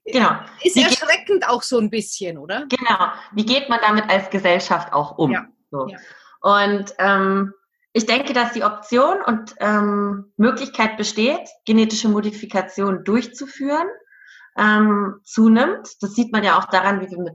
genau. 0.04 0.38
ist 0.62 0.76
wie 0.76 0.82
erschreckend 0.82 1.48
auch 1.48 1.62
so 1.62 1.78
ein 1.78 1.90
bisschen, 1.90 2.38
oder? 2.38 2.66
Genau. 2.68 3.12
Wie 3.32 3.44
geht 3.44 3.68
man 3.68 3.80
damit 3.82 4.08
als 4.08 4.30
Gesellschaft 4.30 4.92
auch 4.92 5.18
um? 5.18 5.32
Ja. 5.32 5.48
So. 5.72 5.88
Ja. 5.88 5.98
Und 6.40 6.94
ähm, 6.98 7.52
ich 7.92 8.06
denke, 8.06 8.32
dass 8.32 8.52
die 8.52 8.62
Option 8.62 9.22
und 9.22 9.54
ähm, 9.58 10.32
Möglichkeit 10.36 10.96
besteht, 10.96 11.48
genetische 11.64 12.08
Modifikation 12.08 13.04
durchzuführen, 13.04 13.88
ähm, 14.56 15.20
zunimmt. 15.24 15.88
Das 16.00 16.14
sieht 16.14 16.32
man 16.32 16.44
ja 16.44 16.58
auch 16.58 16.66
daran, 16.66 17.00
wie 17.00 17.10
wir 17.10 17.18
mit 17.18 17.34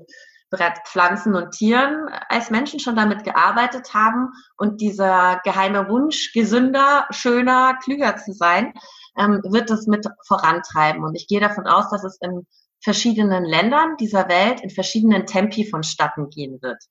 bereits 0.50 0.79
Pflanzen 0.89 1.35
und 1.35 1.51
Tieren 1.51 2.07
als 2.29 2.50
Menschen 2.51 2.79
schon 2.79 2.95
damit 2.95 3.24
gearbeitet 3.25 3.93
haben. 3.93 4.29
Und 4.57 4.79
dieser 4.79 5.41
geheime 5.43 5.89
Wunsch, 5.89 6.31
gesünder, 6.33 7.07
schöner, 7.09 7.77
klüger 7.83 8.15
zu 8.15 8.31
sein, 8.31 8.74
ähm, 9.17 9.41
wird 9.43 9.69
das 9.69 9.88
mit 9.88 10.05
vorantreiben. 10.25 11.03
Und 11.03 11.15
ich 11.15 11.27
gehe 11.27 11.41
davon 11.41 11.67
aus, 11.67 11.89
dass 11.89 12.03
es 12.05 12.17
in 12.21 12.47
verschiedenen 12.81 13.43
Ländern 13.43 13.97
dieser 13.97 14.29
Welt 14.29 14.62
in 14.62 14.69
verschiedenen 14.69 15.25
Tempi 15.25 15.67
vonstatten 15.67 16.29
gehen 16.29 16.62
wird. 16.62 16.81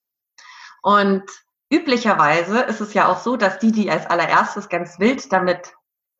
Und 0.83 1.23
üblicherweise 1.75 2.61
ist 2.61 2.81
es 2.81 2.95
ja 2.95 3.09
auch 3.09 3.21
so, 3.21 3.37
dass 3.37 3.59
die, 3.59 3.73
die 3.73 3.90
als 3.90 4.07
allererstes 4.07 4.69
ganz 4.69 4.99
wild 4.99 5.33
damit 5.33 5.75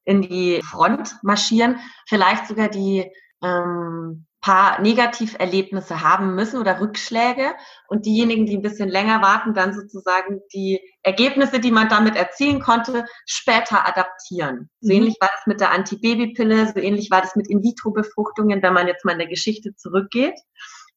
in 0.05 0.23
die 0.23 0.61
Front 0.63 1.17
marschieren, 1.23 1.81
vielleicht 2.07 2.47
sogar 2.47 2.69
die 2.69 3.11
ähm, 3.43 4.27
paar 4.45 4.79
Negativerlebnisse 4.83 6.03
haben 6.03 6.35
müssen 6.35 6.61
oder 6.61 6.79
Rückschläge 6.79 7.55
und 7.89 8.05
diejenigen, 8.05 8.45
die 8.45 8.59
ein 8.59 8.63
bisschen 8.63 8.91
länger 8.91 9.23
warten, 9.23 9.55
dann 9.55 9.73
sozusagen 9.73 10.41
die 10.53 10.81
Ergebnisse, 11.03 11.61
die 11.61 11.71
man 11.71 11.89
damit 11.89 12.15
erzielen 12.15 12.61
konnte, 12.61 13.07
später 13.25 13.89
adaptieren. 13.89 14.69
So 14.81 14.93
mhm. 14.93 14.99
ähnlich 14.99 15.17
war 15.19 15.31
das 15.33 15.47
mit 15.47 15.61
der 15.61 15.71
Antibabypille, 15.71 16.67
so 16.67 16.79
ähnlich 16.79 17.11
war 17.11 17.23
das 17.23 17.37
mit 17.37 17.49
In-vitro-Befruchtungen, 17.49 18.63
wenn 18.63 18.75
man 18.75 18.87
jetzt 18.87 19.07
mal 19.07 19.13
in 19.13 19.19
der 19.19 19.29
Geschichte 19.29 19.75
zurückgeht. 19.77 20.39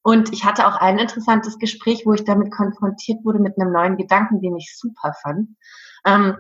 Und 0.08 0.32
ich 0.32 0.46
hatte 0.46 0.66
auch 0.68 0.78
ein 0.78 1.00
interessantes 1.00 1.60
Gespräch, 1.60 2.06
wo 2.06 2.14
ich 2.14 2.24
damit 2.24 2.50
konfrontiert 2.50 3.26
wurde 3.26 3.40
mit 3.40 3.60
einem 3.60 3.74
neuen 3.74 3.98
Gedanken, 3.98 4.40
den 4.40 4.56
ich 4.56 4.74
super 4.78 5.14
fand. 5.22 5.50
Ähm, 6.06 6.38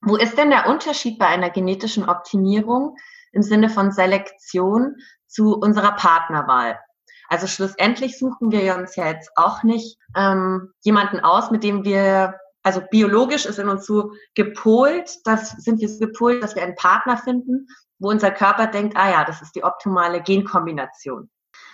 wo 0.00 0.16
ist 0.16 0.38
denn 0.38 0.48
der 0.48 0.66
Unterschied 0.70 1.18
bei 1.18 1.26
einer 1.26 1.50
genetischen 1.50 2.08
Optimierung 2.08 2.96
im 3.32 3.42
Sinne 3.42 3.68
von 3.68 3.92
Selektion 3.92 4.96
zu 5.26 5.54
unserer 5.54 5.92
Partnerwahl? 5.92 6.80
Also 7.28 7.46
schlussendlich 7.46 8.18
suchen 8.18 8.52
wir 8.52 8.74
uns 8.74 8.96
ja 8.96 9.08
jetzt 9.08 9.30
auch 9.36 9.64
nicht 9.64 9.98
ähm, 10.16 10.72
jemanden 10.80 11.20
aus, 11.20 11.50
mit 11.50 11.62
dem 11.62 11.84
wir, 11.84 12.40
also 12.62 12.80
biologisch 12.90 13.44
ist 13.44 13.58
in 13.58 13.68
uns 13.68 13.84
so 13.84 14.12
gepolt, 14.34 15.14
das 15.24 15.50
sind 15.58 15.78
wir 15.82 15.90
so 15.90 15.98
gepolt, 15.98 16.42
dass 16.42 16.54
wir 16.54 16.62
einen 16.62 16.74
Partner 16.74 17.18
finden, 17.18 17.66
wo 17.98 18.08
unser 18.08 18.30
Körper 18.30 18.66
denkt, 18.66 18.96
ah 18.96 19.10
ja, 19.10 19.24
das 19.26 19.42
ist 19.42 19.54
die 19.56 19.64
optimale 19.64 20.22
Genkombination. 20.22 21.28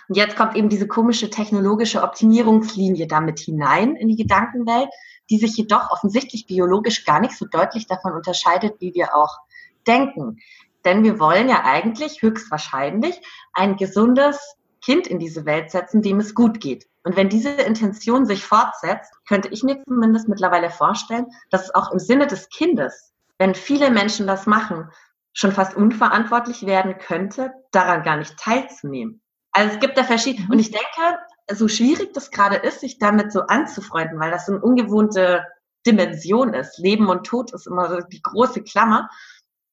Und 0.07 0.15
jetzt 0.15 0.35
kommt 0.35 0.55
eben 0.55 0.69
diese 0.69 0.87
komische 0.87 1.29
technologische 1.29 2.01
Optimierungslinie 2.01 3.07
damit 3.07 3.39
hinein 3.39 3.95
in 3.95 4.07
die 4.07 4.15
Gedankenwelt, 4.15 4.89
die 5.29 5.37
sich 5.37 5.57
jedoch 5.57 5.91
offensichtlich 5.91 6.47
biologisch 6.47 7.05
gar 7.05 7.19
nicht 7.19 7.37
so 7.37 7.45
deutlich 7.45 7.87
davon 7.87 8.13
unterscheidet, 8.13 8.75
wie 8.79 8.93
wir 8.93 9.15
auch 9.15 9.37
denken. 9.85 10.39
Denn 10.85 11.03
wir 11.03 11.19
wollen 11.19 11.49
ja 11.49 11.63
eigentlich 11.65 12.21
höchstwahrscheinlich 12.21 13.19
ein 13.53 13.75
gesundes 13.75 14.55
Kind 14.81 15.07
in 15.07 15.19
diese 15.19 15.45
Welt 15.45 15.71
setzen, 15.71 16.01
dem 16.01 16.19
es 16.19 16.33
gut 16.33 16.61
geht. 16.61 16.87
Und 17.03 17.15
wenn 17.15 17.29
diese 17.29 17.49
Intention 17.49 18.25
sich 18.25 18.43
fortsetzt, 18.43 19.11
könnte 19.27 19.49
ich 19.49 19.63
mir 19.63 19.81
zumindest 19.85 20.29
mittlerweile 20.29 20.69
vorstellen, 20.69 21.25
dass 21.49 21.63
es 21.63 21.75
auch 21.75 21.91
im 21.91 21.99
Sinne 21.99 22.27
des 22.27 22.49
Kindes, 22.49 23.13
wenn 23.37 23.55
viele 23.55 23.91
Menschen 23.91 24.27
das 24.27 24.45
machen, 24.45 24.89
schon 25.33 25.51
fast 25.51 25.75
unverantwortlich 25.75 26.65
werden 26.65 26.97
könnte, 26.97 27.53
daran 27.71 28.03
gar 28.03 28.17
nicht 28.17 28.37
teilzunehmen. 28.37 29.21
Also 29.51 29.73
es 29.73 29.79
gibt 29.79 29.97
da 29.97 30.03
verschiedene. 30.03 30.45
Mhm. 30.45 30.51
Und 30.51 30.59
ich 30.59 30.71
denke, 30.71 31.19
so 31.51 31.67
schwierig 31.67 32.13
das 32.13 32.31
gerade 32.31 32.57
ist, 32.57 32.81
sich 32.81 32.99
damit 32.99 33.31
so 33.31 33.41
anzufreunden, 33.41 34.19
weil 34.19 34.31
das 34.31 34.45
so 34.45 34.53
eine 34.53 34.61
ungewohnte 34.61 35.45
Dimension 35.85 36.53
ist. 36.53 36.77
Leben 36.77 37.09
und 37.09 37.25
Tod 37.25 37.53
ist 37.53 37.67
immer 37.67 37.89
so 37.89 37.99
die 38.01 38.21
große 38.21 38.63
Klammer. 38.63 39.09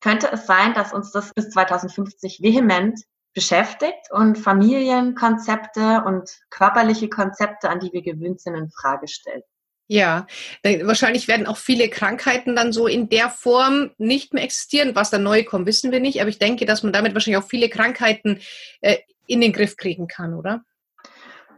Könnte 0.01 0.31
es 0.33 0.47
sein, 0.47 0.75
dass 0.75 0.93
uns 0.93 1.11
das 1.11 1.33
bis 1.35 1.51
2050 1.51 2.41
vehement 2.43 3.01
beschäftigt 3.35 4.11
und 4.11 4.39
Familienkonzepte 4.39 6.05
und 6.07 6.31
körperliche 6.51 7.09
Konzepte, 7.09 7.69
an 7.69 7.81
die 7.81 7.93
wir 7.93 8.03
gewöhnt 8.03 8.41
sind, 8.41 8.55
in 8.55 8.71
Frage 8.71 9.09
stellt? 9.09 9.45
Ja, 9.87 10.27
wahrscheinlich 10.63 11.29
werden 11.29 11.47
auch 11.47 11.59
viele 11.59 11.91
Krankheiten 11.91 12.57
dann 12.57 12.73
so 12.73 12.87
in 12.87 13.11
der 13.11 13.29
Form 13.29 13.91
nicht 13.99 14.33
mehr 14.33 14.43
existieren. 14.43 14.95
Was 14.95 15.11
da 15.11 15.19
neu 15.19 15.45
kommt, 15.45 15.67
wissen 15.67 15.93
wir 15.93 16.01
nicht. 16.01 16.21
Aber 16.21 16.31
ich 16.31 16.39
denke, 16.39 16.65
dass 16.65 16.83
man 16.83 16.93
damit 16.93 17.13
wahrscheinlich 17.13 17.43
auch 17.43 17.49
viele 17.49 17.69
Krankheiten 17.69 18.41
äh, 18.81 18.97
in 19.27 19.41
den 19.41 19.53
Griff 19.53 19.77
kriegen 19.77 20.07
kann, 20.07 20.35
oder? 20.35 20.63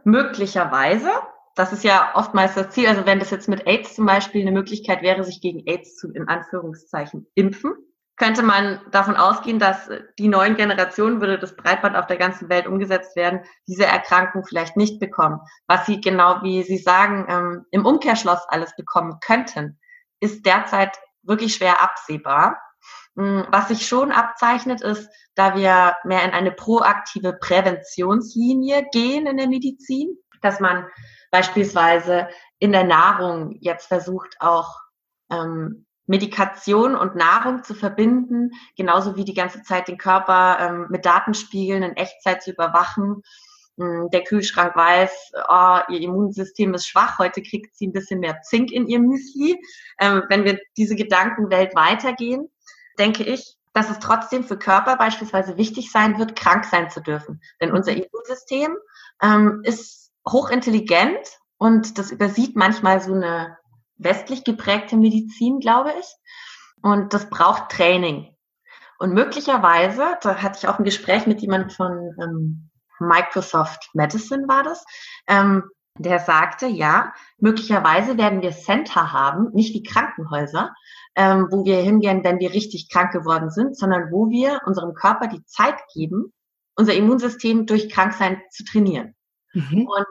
Möglicherweise. 0.03 1.09
Das 1.55 1.73
ist 1.73 1.83
ja 1.83 2.11
oftmals 2.13 2.53
das 2.53 2.69
Ziel. 2.69 2.87
Also 2.87 3.05
wenn 3.05 3.19
das 3.19 3.31
jetzt 3.31 3.49
mit 3.49 3.65
AIDS 3.65 3.95
zum 3.95 4.05
Beispiel 4.05 4.41
eine 4.41 4.51
Möglichkeit 4.51 5.01
wäre, 5.01 5.23
sich 5.23 5.41
gegen 5.41 5.65
AIDS 5.65 5.95
zu, 5.95 6.11
in 6.11 6.27
Anführungszeichen, 6.27 7.27
impfen, 7.33 7.73
könnte 8.17 8.41
man 8.41 8.81
davon 8.91 9.15
ausgehen, 9.15 9.59
dass 9.59 9.89
die 10.17 10.27
neuen 10.27 10.55
Generationen, 10.55 11.21
würde 11.21 11.37
das 11.37 11.55
Breitband 11.55 11.95
auf 11.95 12.07
der 12.07 12.17
ganzen 12.17 12.49
Welt 12.49 12.67
umgesetzt 12.67 13.15
werden, 13.15 13.41
diese 13.67 13.85
Erkrankung 13.85 14.43
vielleicht 14.43 14.75
nicht 14.75 14.99
bekommen. 14.99 15.39
Was 15.67 15.85
sie 15.85 16.01
genau, 16.01 16.41
wie 16.41 16.63
Sie 16.63 16.77
sagen, 16.77 17.25
ähm, 17.29 17.65
im 17.71 17.85
Umkehrschloss 17.85 18.41
alles 18.49 18.75
bekommen 18.75 19.19
könnten, 19.23 19.79
ist 20.19 20.45
derzeit 20.45 20.97
wirklich 21.21 21.53
schwer 21.53 21.81
absehbar. 21.81 22.59
Hm, 23.17 23.47
was 23.49 23.69
sich 23.69 23.87
schon 23.87 24.11
abzeichnet, 24.11 24.81
ist, 24.81 25.09
da 25.35 25.55
wir 25.55 25.95
mehr 26.03 26.23
in 26.23 26.31
eine 26.31 26.51
proaktive 26.51 27.33
Präventionslinie 27.33 28.87
gehen 28.91 29.25
in 29.25 29.37
der 29.37 29.47
Medizin, 29.47 30.17
dass 30.41 30.59
man 30.59 30.85
beispielsweise 31.31 32.27
in 32.59 32.71
der 32.71 32.83
Nahrung 32.83 33.57
jetzt 33.59 33.87
versucht, 33.87 34.35
auch 34.39 34.79
ähm, 35.31 35.85
Medikation 36.05 36.95
und 36.95 37.15
Nahrung 37.15 37.63
zu 37.63 37.73
verbinden, 37.73 38.51
genauso 38.77 39.15
wie 39.17 39.25
die 39.25 39.33
ganze 39.33 39.61
Zeit 39.63 39.87
den 39.87 39.97
Körper 39.97 40.57
ähm, 40.59 40.87
mit 40.89 41.05
Datenspiegeln 41.05 41.83
in 41.83 41.97
Echtzeit 41.97 42.43
zu 42.43 42.51
überwachen. 42.51 43.23
Ähm, 43.79 44.09
der 44.13 44.23
Kühlschrank 44.23 44.75
weiß, 44.75 45.31
oh, 45.49 45.79
ihr 45.89 46.01
Immunsystem 46.01 46.73
ist 46.75 46.87
schwach, 46.87 47.19
heute 47.19 47.41
kriegt 47.41 47.75
sie 47.75 47.87
ein 47.87 47.93
bisschen 47.93 48.19
mehr 48.19 48.41
Zink 48.41 48.71
in 48.71 48.87
ihr 48.87 48.99
Müsli. 48.99 49.59
Ähm, 49.99 50.23
wenn 50.29 50.45
wir 50.45 50.59
diese 50.77 50.95
Gedankenwelt 50.95 51.75
weitergehen, 51.75 52.49
denke 52.99 53.23
ich, 53.23 53.57
dass 53.73 53.89
es 53.89 53.99
trotzdem 53.99 54.43
für 54.43 54.57
Körper 54.57 54.95
beispielsweise 54.95 55.57
wichtig 55.57 55.91
sein 55.91 56.17
wird, 56.17 56.35
krank 56.35 56.65
sein 56.65 56.89
zu 56.89 57.01
dürfen. 57.01 57.41
Denn 57.61 57.71
unser 57.71 57.91
mhm. 57.91 58.03
Immunsystem 58.03 58.75
ähm, 59.21 59.61
ist 59.63 60.11
hochintelligent 60.27 61.27
und 61.57 61.97
das 61.97 62.11
übersieht 62.11 62.55
manchmal 62.55 63.01
so 63.01 63.13
eine 63.13 63.57
westlich 63.97 64.43
geprägte 64.43 64.97
Medizin, 64.97 65.59
glaube 65.59 65.93
ich. 65.99 66.05
Und 66.81 67.13
das 67.13 67.29
braucht 67.29 67.69
Training. 67.69 68.35
Und 68.99 69.13
möglicherweise, 69.13 70.17
da 70.21 70.41
hatte 70.41 70.59
ich 70.59 70.67
auch 70.67 70.79
ein 70.79 70.85
Gespräch 70.85 71.27
mit 71.27 71.41
jemandem 71.41 71.69
von 71.69 72.15
ähm, 72.21 72.69
Microsoft 72.99 73.89
Medicine 73.93 74.47
war 74.47 74.63
das, 74.63 74.83
ähm, 75.27 75.69
der 75.97 76.19
sagte, 76.19 76.67
ja, 76.67 77.13
möglicherweise 77.37 78.17
werden 78.17 78.41
wir 78.41 78.51
Center 78.51 79.11
haben, 79.11 79.51
nicht 79.53 79.73
wie 79.73 79.83
Krankenhäuser, 79.83 80.73
ähm, 81.15 81.47
wo 81.49 81.65
wir 81.65 81.77
hingehen, 81.77 82.23
wenn 82.23 82.39
wir 82.39 82.53
richtig 82.53 82.89
krank 82.89 83.11
geworden 83.11 83.49
sind, 83.49 83.77
sondern 83.77 84.11
wo 84.11 84.29
wir 84.29 84.61
unserem 84.65 84.93
Körper 84.93 85.27
die 85.27 85.43
Zeit 85.45 85.75
geben, 85.93 86.33
unser 86.75 86.93
Immunsystem 86.93 87.65
durch 87.65 87.89
Kranksein 87.89 88.41
zu 88.51 88.63
trainieren. 88.63 89.15
Mhm. 89.53 89.87
Und 89.87 90.05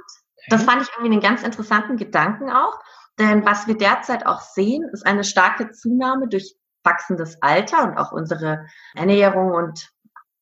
das 0.49 0.64
fand 0.64 0.83
ich 0.83 0.88
irgendwie 0.90 1.12
einen 1.12 1.23
ganz 1.23 1.43
interessanten 1.43 1.97
Gedanken 1.97 2.50
auch. 2.50 2.78
Denn 3.19 3.45
was 3.47 3.66
wir 3.66 3.76
derzeit 3.76 4.26
auch 4.26 4.40
sehen, 4.40 4.85
ist 4.93 5.07
eine 5.07 5.25
starke 5.25 5.71
Zunahme 5.71 6.28
durch 6.28 6.55
wachsendes 6.83 7.43
Alter 7.43 7.85
und 7.85 7.97
auch 7.97 8.12
unsere 8.12 8.66
Ernährung 8.95 9.52
und 9.52 9.90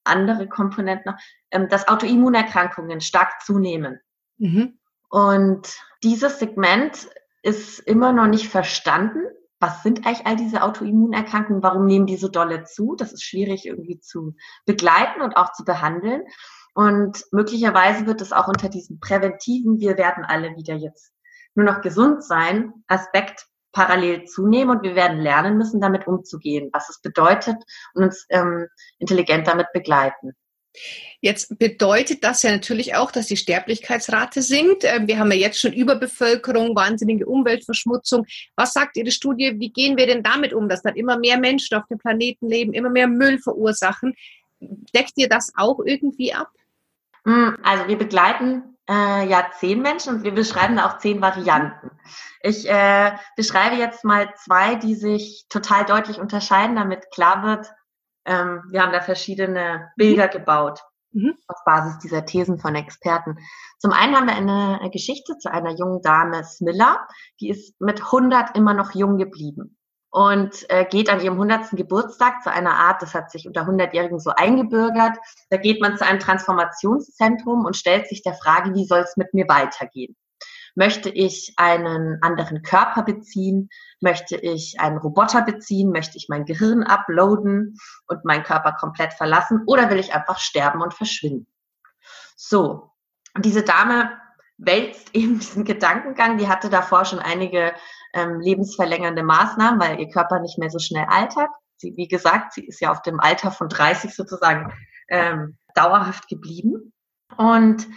andere 0.04 0.48
Komponenten, 0.48 1.14
ähm, 1.50 1.68
dass 1.68 1.88
Autoimmunerkrankungen 1.88 3.00
stark 3.00 3.42
zunehmen. 3.42 4.00
Mhm. 4.38 4.78
Und 5.14 5.78
dieses 6.02 6.40
Segment 6.40 7.08
ist 7.44 7.78
immer 7.78 8.12
noch 8.12 8.26
nicht 8.26 8.48
verstanden. 8.48 9.20
Was 9.60 9.84
sind 9.84 10.04
eigentlich 10.04 10.26
all 10.26 10.34
diese 10.34 10.64
Autoimmunerkrankungen? 10.64 11.62
Warum 11.62 11.86
nehmen 11.86 12.06
die 12.06 12.16
so 12.16 12.26
dolle 12.26 12.64
zu? 12.64 12.96
Das 12.96 13.12
ist 13.12 13.22
schwierig 13.22 13.64
irgendwie 13.64 14.00
zu 14.00 14.34
begleiten 14.66 15.22
und 15.22 15.36
auch 15.36 15.52
zu 15.52 15.64
behandeln. 15.64 16.24
Und 16.74 17.22
möglicherweise 17.30 18.06
wird 18.06 18.22
es 18.22 18.32
auch 18.32 18.48
unter 18.48 18.68
diesem 18.68 18.98
präventiven, 18.98 19.78
wir 19.78 19.96
werden 19.98 20.24
alle 20.24 20.56
wieder 20.56 20.74
jetzt 20.74 21.12
nur 21.54 21.64
noch 21.64 21.80
gesund 21.80 22.24
sein, 22.24 22.72
Aspekt 22.88 23.46
parallel 23.70 24.24
zunehmen 24.24 24.78
und 24.78 24.82
wir 24.82 24.96
werden 24.96 25.20
lernen 25.20 25.56
müssen, 25.56 25.80
damit 25.80 26.08
umzugehen, 26.08 26.70
was 26.72 26.88
es 26.88 27.00
bedeutet 27.00 27.62
und 27.94 28.02
uns 28.02 28.26
ähm, 28.30 28.66
intelligent 28.98 29.46
damit 29.46 29.68
begleiten. 29.72 30.32
Jetzt 31.20 31.58
bedeutet 31.58 32.22
das 32.24 32.42
ja 32.42 32.50
natürlich 32.50 32.94
auch, 32.96 33.10
dass 33.10 33.26
die 33.26 33.36
Sterblichkeitsrate 33.36 34.42
sinkt. 34.42 34.84
Ähm, 34.84 35.06
wir 35.08 35.18
haben 35.18 35.30
ja 35.32 35.38
jetzt 35.38 35.60
schon 35.60 35.72
Überbevölkerung, 35.72 36.76
wahnsinnige 36.76 37.26
Umweltverschmutzung. 37.26 38.26
Was 38.56 38.72
sagt 38.72 38.96
Ihre 38.96 39.10
Studie? 39.10 39.54
Wie 39.58 39.72
gehen 39.72 39.96
wir 39.96 40.06
denn 40.06 40.22
damit 40.22 40.52
um, 40.52 40.68
dass 40.68 40.82
dann 40.82 40.96
immer 40.96 41.18
mehr 41.18 41.38
Menschen 41.38 41.76
auf 41.78 41.86
dem 41.88 41.98
Planeten 41.98 42.48
leben, 42.48 42.74
immer 42.74 42.90
mehr 42.90 43.08
Müll 43.08 43.38
verursachen? 43.38 44.14
Deckt 44.60 45.12
ihr 45.16 45.28
das 45.28 45.52
auch 45.56 45.80
irgendwie 45.84 46.34
ab? 46.34 46.48
Hm, 47.24 47.56
also 47.62 47.88
wir 47.88 47.96
begleiten 47.96 48.76
äh, 48.88 49.26
ja 49.26 49.50
zehn 49.58 49.80
Menschen 49.80 50.16
und 50.16 50.24
wir 50.24 50.32
beschreiben 50.32 50.76
da 50.76 50.86
auch 50.86 50.98
zehn 50.98 51.20
Varianten. 51.20 51.90
Ich 52.40 52.68
äh, 52.68 53.12
beschreibe 53.36 53.76
jetzt 53.76 54.04
mal 54.04 54.34
zwei, 54.36 54.74
die 54.74 54.94
sich 54.94 55.46
total 55.48 55.86
deutlich 55.86 56.18
unterscheiden, 56.18 56.76
damit 56.76 57.10
klar 57.10 57.42
wird, 57.42 57.68
ähm, 58.24 58.62
wir 58.70 58.82
haben 58.82 58.92
da 58.92 59.00
verschiedene 59.00 59.90
Bilder 59.96 60.28
gebaut 60.28 60.80
mhm. 61.12 61.34
auf 61.48 61.64
Basis 61.64 61.98
dieser 61.98 62.24
Thesen 62.24 62.58
von 62.58 62.74
Experten. 62.74 63.38
Zum 63.78 63.92
einen 63.92 64.14
haben 64.16 64.26
wir 64.26 64.34
eine 64.34 64.90
Geschichte 64.90 65.38
zu 65.38 65.50
einer 65.50 65.74
jungen 65.76 66.02
Dame, 66.02 66.44
Smilla, 66.44 67.06
die 67.40 67.50
ist 67.50 67.80
mit 67.80 68.02
100 68.02 68.56
immer 68.56 68.74
noch 68.74 68.94
jung 68.94 69.16
geblieben 69.16 69.76
und 70.10 70.64
äh, 70.70 70.84
geht 70.84 71.10
an 71.10 71.20
ihrem 71.20 71.34
100. 71.34 71.70
Geburtstag 71.72 72.42
zu 72.42 72.50
einer 72.52 72.74
Art, 72.74 73.02
das 73.02 73.14
hat 73.14 73.32
sich 73.32 73.48
unter 73.48 73.62
100-Jährigen 73.62 74.20
so 74.20 74.30
eingebürgert, 74.30 75.18
da 75.50 75.56
geht 75.56 75.80
man 75.80 75.96
zu 75.96 76.06
einem 76.06 76.20
Transformationszentrum 76.20 77.64
und 77.64 77.76
stellt 77.76 78.06
sich 78.06 78.22
der 78.22 78.34
Frage, 78.34 78.74
wie 78.74 78.84
soll 78.84 79.00
es 79.00 79.16
mit 79.16 79.34
mir 79.34 79.48
weitergehen? 79.48 80.14
Möchte 80.74 81.08
ich 81.08 81.54
einen 81.56 82.20
anderen 82.22 82.62
Körper 82.62 83.02
beziehen? 83.02 83.68
Möchte 84.00 84.36
ich 84.36 84.80
einen 84.80 84.98
Roboter 84.98 85.42
beziehen? 85.42 85.90
Möchte 85.90 86.16
ich 86.16 86.26
mein 86.28 86.44
Gehirn 86.44 86.82
uploaden 86.82 87.76
und 88.06 88.24
meinen 88.24 88.42
Körper 88.42 88.72
komplett 88.72 89.12
verlassen? 89.14 89.62
Oder 89.66 89.90
will 89.90 89.98
ich 89.98 90.14
einfach 90.14 90.38
sterben 90.38 90.82
und 90.82 90.94
verschwinden? 90.94 91.46
So, 92.36 92.90
und 93.34 93.44
diese 93.44 93.62
Dame 93.62 94.10
wälzt 94.58 95.10
eben 95.14 95.38
diesen 95.38 95.64
Gedankengang. 95.64 96.38
Die 96.38 96.48
hatte 96.48 96.70
davor 96.70 97.04
schon 97.04 97.18
einige 97.18 97.74
ähm, 98.12 98.40
lebensverlängernde 98.40 99.22
Maßnahmen, 99.22 99.80
weil 99.80 100.00
ihr 100.00 100.08
Körper 100.08 100.40
nicht 100.40 100.58
mehr 100.58 100.70
so 100.70 100.78
schnell 100.78 101.06
altert. 101.08 101.50
Sie, 101.76 101.94
wie 101.96 102.08
gesagt, 102.08 102.52
sie 102.52 102.64
ist 102.64 102.80
ja 102.80 102.90
auf 102.90 103.02
dem 103.02 103.20
Alter 103.20 103.50
von 103.50 103.68
30 103.68 104.14
sozusagen 104.14 104.72
ähm, 105.08 105.58
dauerhaft 105.74 106.28
geblieben. 106.28 106.92
Und 107.36 107.88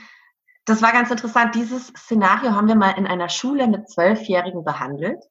das 0.68 0.82
war 0.82 0.92
ganz 0.92 1.10
interessant. 1.10 1.56
Dieses 1.56 1.88
Szenario 1.88 2.52
haben 2.52 2.68
wir 2.68 2.76
mal 2.76 2.92
in 2.92 3.08
einer 3.08 3.30
Schule 3.30 3.68
mit 3.68 3.90
Zwölfjährigen 3.90 4.66
behandelt 4.66 5.24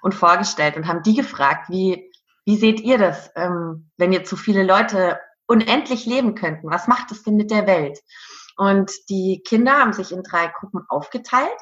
und 0.00 0.14
vorgestellt 0.14 0.76
und 0.76 0.86
haben 0.86 1.02
die 1.02 1.16
gefragt, 1.16 1.68
wie, 1.70 2.10
wie 2.44 2.56
seht 2.56 2.80
ihr 2.80 2.96
das, 2.96 3.32
ähm, 3.34 3.90
wenn 3.96 4.12
ihr 4.12 4.22
zu 4.22 4.36
viele 4.36 4.62
Leute 4.62 5.18
unendlich 5.46 6.06
leben 6.06 6.36
könnten? 6.36 6.70
Was 6.70 6.86
macht 6.86 7.10
es 7.10 7.24
denn 7.24 7.34
mit 7.34 7.50
der 7.50 7.66
Welt? 7.66 7.98
Und 8.56 8.92
die 9.08 9.42
Kinder 9.44 9.72
haben 9.72 9.92
sich 9.92 10.12
in 10.12 10.22
drei 10.22 10.46
Gruppen 10.46 10.84
aufgeteilt 10.88 11.58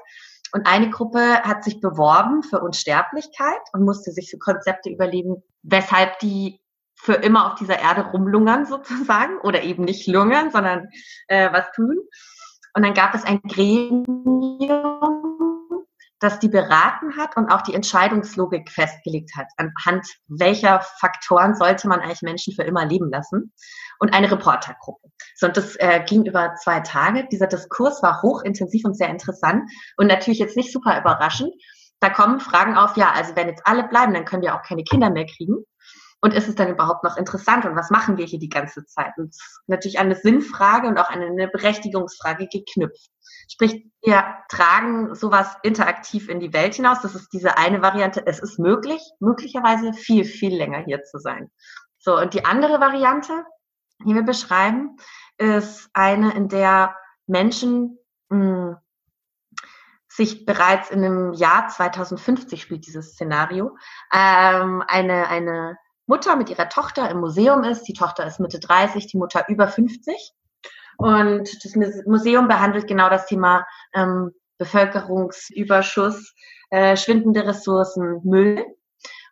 und 0.52 0.66
eine 0.66 0.90
Gruppe 0.90 1.42
hat 1.44 1.64
sich 1.64 1.80
beworben 1.80 2.42
für 2.42 2.60
Unsterblichkeit 2.60 3.62
und 3.72 3.86
musste 3.86 4.12
sich 4.12 4.30
so 4.30 4.36
Konzepte 4.36 4.90
überlegen, 4.90 5.42
weshalb 5.62 6.18
die 6.18 6.60
für 6.94 7.14
immer 7.14 7.50
auf 7.50 7.58
dieser 7.58 7.78
Erde 7.78 8.02
rumlungern 8.02 8.66
sozusagen 8.66 9.38
oder 9.38 9.62
eben 9.62 9.84
nicht 9.84 10.06
lungern, 10.06 10.50
sondern 10.50 10.90
äh, 11.28 11.50
was 11.52 11.72
tun. 11.72 11.96
Und 12.74 12.84
dann 12.84 12.94
gab 12.94 13.14
es 13.14 13.24
ein 13.24 13.40
Gremium, 13.42 14.06
das 16.20 16.38
die 16.38 16.48
beraten 16.48 17.16
hat 17.16 17.36
und 17.36 17.50
auch 17.50 17.62
die 17.62 17.74
Entscheidungslogik 17.74 18.70
festgelegt 18.70 19.32
hat. 19.36 19.46
Anhand 19.56 20.06
welcher 20.28 20.80
Faktoren 21.00 21.54
sollte 21.54 21.88
man 21.88 22.00
eigentlich 22.00 22.22
Menschen 22.22 22.54
für 22.54 22.62
immer 22.62 22.86
leben 22.86 23.10
lassen? 23.10 23.52
Und 23.98 24.14
eine 24.14 24.30
Reportergruppe. 24.30 25.08
So, 25.36 25.48
und 25.48 25.56
das 25.56 25.76
äh, 25.76 26.02
ging 26.06 26.24
über 26.24 26.54
zwei 26.54 26.80
Tage. 26.80 27.26
Dieser 27.30 27.46
Diskurs 27.46 28.02
war 28.02 28.22
hochintensiv 28.22 28.84
und 28.84 28.96
sehr 28.96 29.10
interessant 29.10 29.70
und 29.96 30.06
natürlich 30.06 30.38
jetzt 30.38 30.56
nicht 30.56 30.72
super 30.72 30.98
überraschend. 30.98 31.52
Da 32.00 32.08
kommen 32.10 32.40
Fragen 32.40 32.76
auf, 32.76 32.96
ja, 32.96 33.12
also 33.12 33.36
wenn 33.36 33.48
jetzt 33.48 33.62
alle 33.64 33.86
bleiben, 33.86 34.14
dann 34.14 34.24
können 34.24 34.42
wir 34.42 34.54
auch 34.54 34.62
keine 34.62 34.82
Kinder 34.82 35.10
mehr 35.10 35.26
kriegen. 35.26 35.64
Und 36.24 36.34
ist 36.34 36.48
es 36.48 36.54
dann 36.54 36.68
überhaupt 36.68 37.02
noch 37.02 37.16
interessant 37.16 37.64
und 37.64 37.74
was 37.74 37.90
machen 37.90 38.16
wir 38.16 38.24
hier 38.24 38.38
die 38.38 38.48
ganze 38.48 38.86
Zeit? 38.86 39.12
Und 39.18 39.34
natürlich 39.66 39.98
eine 39.98 40.14
Sinnfrage 40.14 40.86
und 40.86 40.96
auch 40.98 41.10
eine 41.10 41.48
Berechtigungsfrage 41.48 42.46
geknüpft. 42.46 43.10
Sprich, 43.50 43.84
wir 44.02 44.24
tragen 44.48 45.16
sowas 45.16 45.56
interaktiv 45.64 46.28
in 46.28 46.38
die 46.38 46.52
Welt 46.52 46.74
hinaus. 46.74 47.00
Das 47.02 47.16
ist 47.16 47.32
diese 47.32 47.58
eine 47.58 47.82
Variante. 47.82 48.24
Es 48.24 48.38
ist 48.38 48.60
möglich, 48.60 49.02
möglicherweise 49.18 49.92
viel, 49.92 50.24
viel 50.24 50.56
länger 50.56 50.84
hier 50.84 51.02
zu 51.02 51.18
sein. 51.18 51.50
So, 51.98 52.16
und 52.16 52.34
die 52.34 52.44
andere 52.44 52.80
Variante, 52.80 53.44
die 54.06 54.14
wir 54.14 54.22
beschreiben, 54.22 54.96
ist 55.38 55.90
eine, 55.92 56.34
in 56.34 56.48
der 56.48 56.96
Menschen 57.26 57.98
mh, 58.28 58.38
hm, 58.38 58.76
sich 60.08 60.44
bereits 60.44 60.90
in 60.90 61.02
dem 61.02 61.32
Jahr 61.32 61.68
2050 61.68 62.60
spielt 62.60 62.86
dieses 62.86 63.12
Szenario, 63.12 63.76
ähm, 64.12 64.82
eine, 64.86 65.28
eine 65.28 65.78
Mutter 66.06 66.36
mit 66.36 66.50
ihrer 66.50 66.68
Tochter 66.68 67.10
im 67.10 67.20
Museum 67.20 67.64
ist. 67.64 67.84
Die 67.84 67.92
Tochter 67.94 68.26
ist 68.26 68.40
Mitte 68.40 68.60
30, 68.60 69.06
die 69.06 69.18
Mutter 69.18 69.44
über 69.48 69.68
50. 69.68 70.32
Und 70.98 71.64
das 71.64 71.74
Museum 72.06 72.48
behandelt 72.48 72.86
genau 72.86 73.08
das 73.08 73.26
Thema 73.26 73.66
ähm, 73.94 74.32
Bevölkerungsüberschuss, 74.58 76.34
äh, 76.70 76.96
schwindende 76.96 77.46
Ressourcen, 77.46 78.20
Müll. 78.24 78.64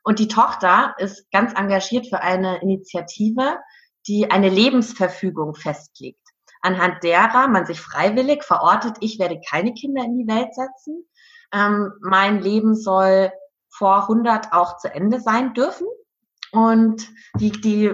Und 0.02 0.18
die 0.18 0.28
Tochter 0.28 0.94
ist 0.98 1.30
ganz 1.30 1.52
engagiert 1.54 2.06
für 2.09 2.20
eine 2.20 2.61
Initiative, 2.62 3.59
die 4.06 4.30
eine 4.30 4.48
Lebensverfügung 4.48 5.54
festlegt, 5.54 6.26
anhand 6.62 7.02
derer 7.02 7.48
man 7.48 7.66
sich 7.66 7.80
freiwillig 7.80 8.42
verortet, 8.44 8.96
ich 9.00 9.18
werde 9.18 9.40
keine 9.48 9.74
Kinder 9.74 10.02
in 10.04 10.16
die 10.16 10.26
Welt 10.26 10.54
setzen. 10.54 11.06
Ähm, 11.52 11.92
mein 12.00 12.40
Leben 12.40 12.74
soll 12.74 13.30
vor 13.68 14.02
100 14.02 14.52
auch 14.52 14.78
zu 14.78 14.92
Ende 14.92 15.20
sein 15.20 15.52
dürfen. 15.54 15.87
Und 16.52 17.08
die, 17.38 17.50
die 17.50 17.92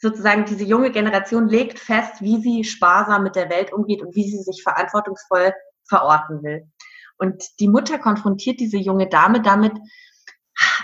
sozusagen 0.00 0.46
diese 0.46 0.64
junge 0.64 0.90
Generation 0.90 1.48
legt 1.48 1.78
fest, 1.78 2.20
wie 2.20 2.40
sie 2.40 2.64
sparsam 2.64 3.22
mit 3.22 3.36
der 3.36 3.50
Welt 3.50 3.72
umgeht 3.72 4.02
und 4.02 4.14
wie 4.14 4.28
sie 4.28 4.42
sich 4.42 4.62
verantwortungsvoll 4.62 5.52
verorten 5.88 6.42
will. 6.42 6.70
Und 7.18 7.44
die 7.60 7.68
Mutter 7.68 7.98
konfrontiert 7.98 8.60
diese 8.60 8.78
junge 8.78 9.08
Dame 9.08 9.42
damit, 9.42 9.72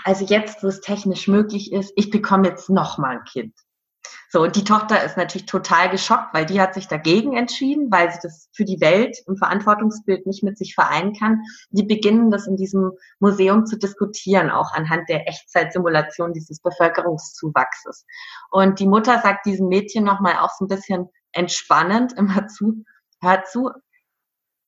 also 0.03 0.23
jetzt, 0.25 0.63
wo 0.63 0.67
es 0.67 0.81
technisch 0.81 1.27
möglich 1.27 1.71
ist, 1.71 1.91
ich 1.95 2.11
bekomme 2.11 2.47
jetzt 2.47 2.69
noch 2.69 2.97
mal 2.97 3.17
ein 3.17 3.23
Kind. 3.23 3.53
So, 4.37 4.43
und 4.43 4.55
die 4.55 4.63
Tochter 4.63 5.03
ist 5.03 5.17
natürlich 5.17 5.47
total 5.47 5.89
geschockt, 5.89 6.31
weil 6.31 6.45
die 6.45 6.61
hat 6.61 6.75
sich 6.75 6.87
dagegen 6.87 7.35
entschieden, 7.35 7.91
weil 7.91 8.11
sie 8.11 8.19
das 8.21 8.49
für 8.53 8.65
die 8.65 8.79
Welt 8.79 9.17
im 9.25 9.35
Verantwortungsbild 9.35 10.27
nicht 10.27 10.43
mit 10.43 10.59
sich 10.59 10.75
vereinen 10.75 11.13
kann. 11.13 11.41
Die 11.71 11.81
beginnen 11.81 12.29
das 12.29 12.45
in 12.45 12.55
diesem 12.55 12.91
Museum 13.17 13.65
zu 13.65 13.79
diskutieren, 13.79 14.51
auch 14.51 14.73
anhand 14.73 15.09
der 15.09 15.27
Echtzeitsimulation 15.27 16.33
dieses 16.33 16.61
Bevölkerungszuwachses. 16.61 18.05
Und 18.51 18.79
die 18.79 18.85
Mutter 18.85 19.19
sagt 19.21 19.47
diesem 19.47 19.69
Mädchen 19.69 20.03
nochmal 20.03 20.35
auch 20.35 20.51
so 20.55 20.65
ein 20.65 20.67
bisschen 20.67 21.09
entspannend 21.31 22.13
immer 22.13 22.45
zu, 22.45 22.83
hör 23.19 23.43
zu, 23.43 23.71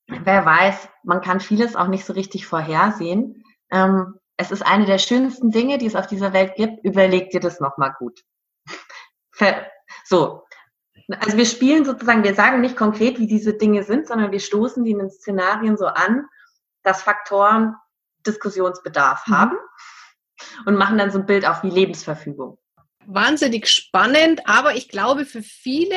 wer 0.08 0.46
weiß, 0.48 0.90
man 1.04 1.22
kann 1.22 1.42
vieles 1.42 1.76
auch 1.76 1.90
nicht 1.90 2.06
so 2.06 2.14
richtig 2.14 2.48
vorhersehen. 2.48 3.44
Ähm, 3.70 4.16
es 4.36 4.50
ist 4.50 4.66
eine 4.66 4.88
der 4.88 4.98
schönsten 4.98 5.52
Dinge, 5.52 5.78
die 5.78 5.86
es 5.86 5.96
auf 5.96 6.08
dieser 6.08 6.34
Welt 6.34 6.56
gibt. 6.56 6.84
Überleg 6.84 7.30
dir 7.30 7.40
das 7.40 7.60
nochmal 7.60 7.94
gut. 8.00 8.24
So. 10.06 10.44
Also 11.20 11.38
wir 11.38 11.46
spielen 11.46 11.86
sozusagen, 11.86 12.24
wir 12.24 12.36
sagen 12.36 12.62
nicht 12.62 12.78
konkret, 12.78 13.18
wie 13.20 13.28
diese 13.28 13.54
Dinge 13.54 13.84
sind, 13.84 14.08
sondern 14.08 14.32
wir 14.32 14.40
stoßen 14.40 14.84
die 14.84 14.92
in 14.92 15.00
den 15.00 15.10
Szenarien 15.10 15.76
so 15.76 15.88
an, 15.88 16.26
dass 16.84 17.02
Faktoren 17.02 17.76
Diskussionsbedarf 18.28 19.26
mhm. 19.28 19.38
haben 19.38 19.58
und 20.66 20.76
machen 20.76 20.98
dann 20.98 21.12
so 21.12 21.20
ein 21.20 21.26
Bild 21.26 21.46
auf 21.46 21.64
wie 21.64 21.70
Lebensverfügung. 21.70 22.58
Wahnsinnig 23.06 23.68
spannend, 23.68 24.48
aber 24.48 24.76
ich 24.76 24.88
glaube 24.88 25.26
für 25.26 25.42
viele 25.42 25.96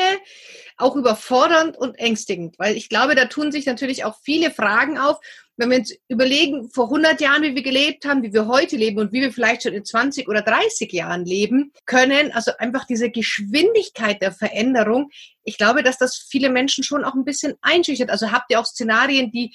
auch 0.82 0.96
überfordernd 0.96 1.76
und 1.76 1.94
ängstigend, 1.98 2.58
weil 2.58 2.76
ich 2.76 2.88
glaube, 2.88 3.14
da 3.14 3.26
tun 3.26 3.52
sich 3.52 3.66
natürlich 3.66 4.04
auch 4.04 4.16
viele 4.22 4.50
Fragen 4.50 4.98
auf 4.98 5.18
wenn 5.56 5.70
wir 5.70 5.78
uns 5.78 5.94
überlegen, 6.08 6.70
vor 6.70 6.86
100 6.86 7.20
Jahren, 7.20 7.42
wie 7.42 7.54
wir 7.54 7.62
gelebt 7.62 8.04
haben, 8.04 8.22
wie 8.22 8.32
wir 8.32 8.46
heute 8.46 8.76
leben 8.76 8.98
und 8.98 9.12
wie 9.12 9.20
wir 9.20 9.32
vielleicht 9.32 9.62
schon 9.62 9.74
in 9.74 9.84
20 9.84 10.28
oder 10.28 10.42
30 10.42 10.90
Jahren 10.92 11.24
leben 11.24 11.72
können, 11.84 12.32
also 12.32 12.52
einfach 12.58 12.86
diese 12.86 13.10
Geschwindigkeit 13.10 14.22
der 14.22 14.32
Veränderung, 14.32 15.10
ich 15.44 15.58
glaube, 15.58 15.82
dass 15.82 15.98
das 15.98 16.16
viele 16.16 16.50
Menschen 16.50 16.84
schon 16.84 17.04
auch 17.04 17.14
ein 17.14 17.24
bisschen 17.24 17.54
einschüchtert. 17.60 18.10
Also 18.10 18.32
habt 18.32 18.50
ihr 18.50 18.60
auch 18.60 18.66
Szenarien, 18.66 19.30
die 19.30 19.54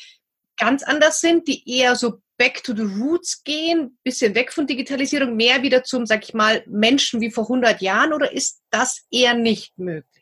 ganz 0.58 0.84
anders 0.84 1.20
sind, 1.20 1.48
die 1.48 1.70
eher 1.70 1.96
so 1.96 2.22
back 2.38 2.64
to 2.64 2.76
the 2.76 2.84
roots 2.84 3.44
gehen, 3.44 3.98
bisschen 4.04 4.36
weg 4.36 4.54
von 4.54 4.68
Digitalisierung, 4.68 5.36
mehr 5.36 5.64
wieder 5.64 5.84
zum, 5.84 6.06
sag 6.06 6.24
ich 6.24 6.34
mal, 6.34 6.64
Menschen 6.68 7.22
wie 7.22 7.32
vor 7.32 7.46
100 7.46 7.82
Jahren 7.82 8.14
oder 8.14 8.32
ist 8.32 8.62
das 8.70 9.06
eher 9.10 9.34
nicht 9.34 9.78
möglich? 9.78 10.17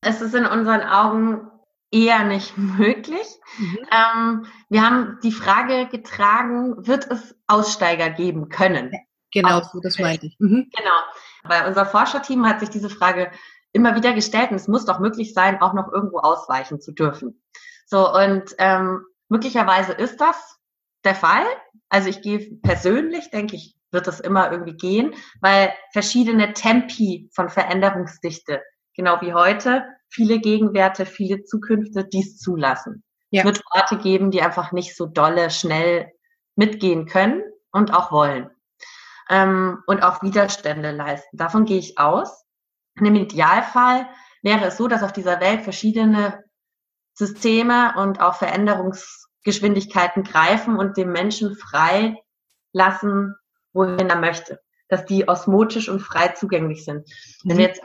Es 0.00 0.20
ist 0.20 0.34
in 0.34 0.46
unseren 0.46 0.82
Augen 0.82 1.50
eher 1.90 2.24
nicht 2.24 2.56
möglich. 2.58 3.26
Mhm. 3.58 3.78
Ähm, 3.90 4.46
wir 4.68 4.82
haben 4.82 5.18
die 5.22 5.32
Frage 5.32 5.86
getragen, 5.86 6.86
wird 6.86 7.10
es 7.10 7.34
Aussteiger 7.46 8.10
geben 8.10 8.48
können? 8.48 8.92
Genau, 9.32 9.60
so 9.60 9.80
das 9.80 9.98
meinte 9.98 10.26
ich. 10.26 10.36
Mhm. 10.38 10.70
Genau. 10.76 11.00
Weil 11.44 11.66
unser 11.66 11.84
Forscherteam 11.86 12.46
hat 12.46 12.60
sich 12.60 12.70
diese 12.70 12.90
Frage 12.90 13.30
immer 13.72 13.94
wieder 13.94 14.14
gestellt 14.14 14.50
und 14.50 14.56
es 14.56 14.68
muss 14.68 14.86
doch 14.86 15.00
möglich 15.00 15.34
sein, 15.34 15.60
auch 15.60 15.74
noch 15.74 15.92
irgendwo 15.92 16.18
ausweichen 16.18 16.80
zu 16.80 16.92
dürfen. 16.92 17.42
So, 17.84 18.12
und 18.12 18.54
ähm, 18.58 19.04
möglicherweise 19.28 19.92
ist 19.92 20.20
das 20.20 20.58
der 21.04 21.14
Fall. 21.14 21.44
Also 21.88 22.08
ich 22.08 22.22
gehe 22.22 22.58
persönlich, 22.62 23.30
denke 23.30 23.56
ich, 23.56 23.76
wird 23.92 24.08
es 24.08 24.20
immer 24.20 24.50
irgendwie 24.50 24.76
gehen, 24.76 25.14
weil 25.40 25.72
verschiedene 25.92 26.52
Tempi 26.52 27.30
von 27.34 27.48
Veränderungsdichte, 27.48 28.62
genau 28.96 29.20
wie 29.20 29.34
heute, 29.34 29.84
viele 30.08 30.38
Gegenwerte, 30.40 31.06
viele 31.06 31.44
Zukünfte 31.44 32.04
dies 32.04 32.38
zulassen. 32.38 33.04
Ja. 33.30 33.42
Es 33.42 33.46
wird 33.46 33.62
Orte 33.70 33.98
geben, 33.98 34.30
die 34.30 34.42
einfach 34.42 34.72
nicht 34.72 34.96
so 34.96 35.06
dolle, 35.06 35.50
schnell 35.50 36.12
mitgehen 36.54 37.06
können 37.06 37.42
und 37.70 37.92
auch 37.92 38.10
wollen. 38.10 38.50
Ähm, 39.28 39.82
und 39.86 40.02
auch 40.02 40.22
Widerstände 40.22 40.92
leisten. 40.92 41.36
Davon 41.36 41.64
gehe 41.64 41.78
ich 41.78 41.98
aus. 41.98 42.44
Und 42.98 43.06
Im 43.06 43.16
Idealfall 43.16 44.08
wäre 44.42 44.66
es 44.66 44.76
so, 44.76 44.88
dass 44.88 45.02
auf 45.02 45.12
dieser 45.12 45.40
Welt 45.40 45.62
verschiedene 45.62 46.44
Systeme 47.14 47.94
und 47.96 48.20
auch 48.20 48.36
Veränderungsgeschwindigkeiten 48.36 50.22
greifen 50.22 50.76
und 50.78 50.96
dem 50.96 51.10
Menschen 51.12 51.56
frei 51.56 52.16
lassen, 52.72 53.34
wohin 53.72 54.08
er 54.08 54.18
möchte. 54.18 54.60
Dass 54.88 55.04
die 55.04 55.28
osmotisch 55.28 55.88
und 55.88 56.00
frei 56.00 56.28
zugänglich 56.28 56.84
sind. 56.84 57.08
Mhm. 57.42 57.50
Wenn 57.50 57.58
wir 57.58 57.66
jetzt 57.66 57.82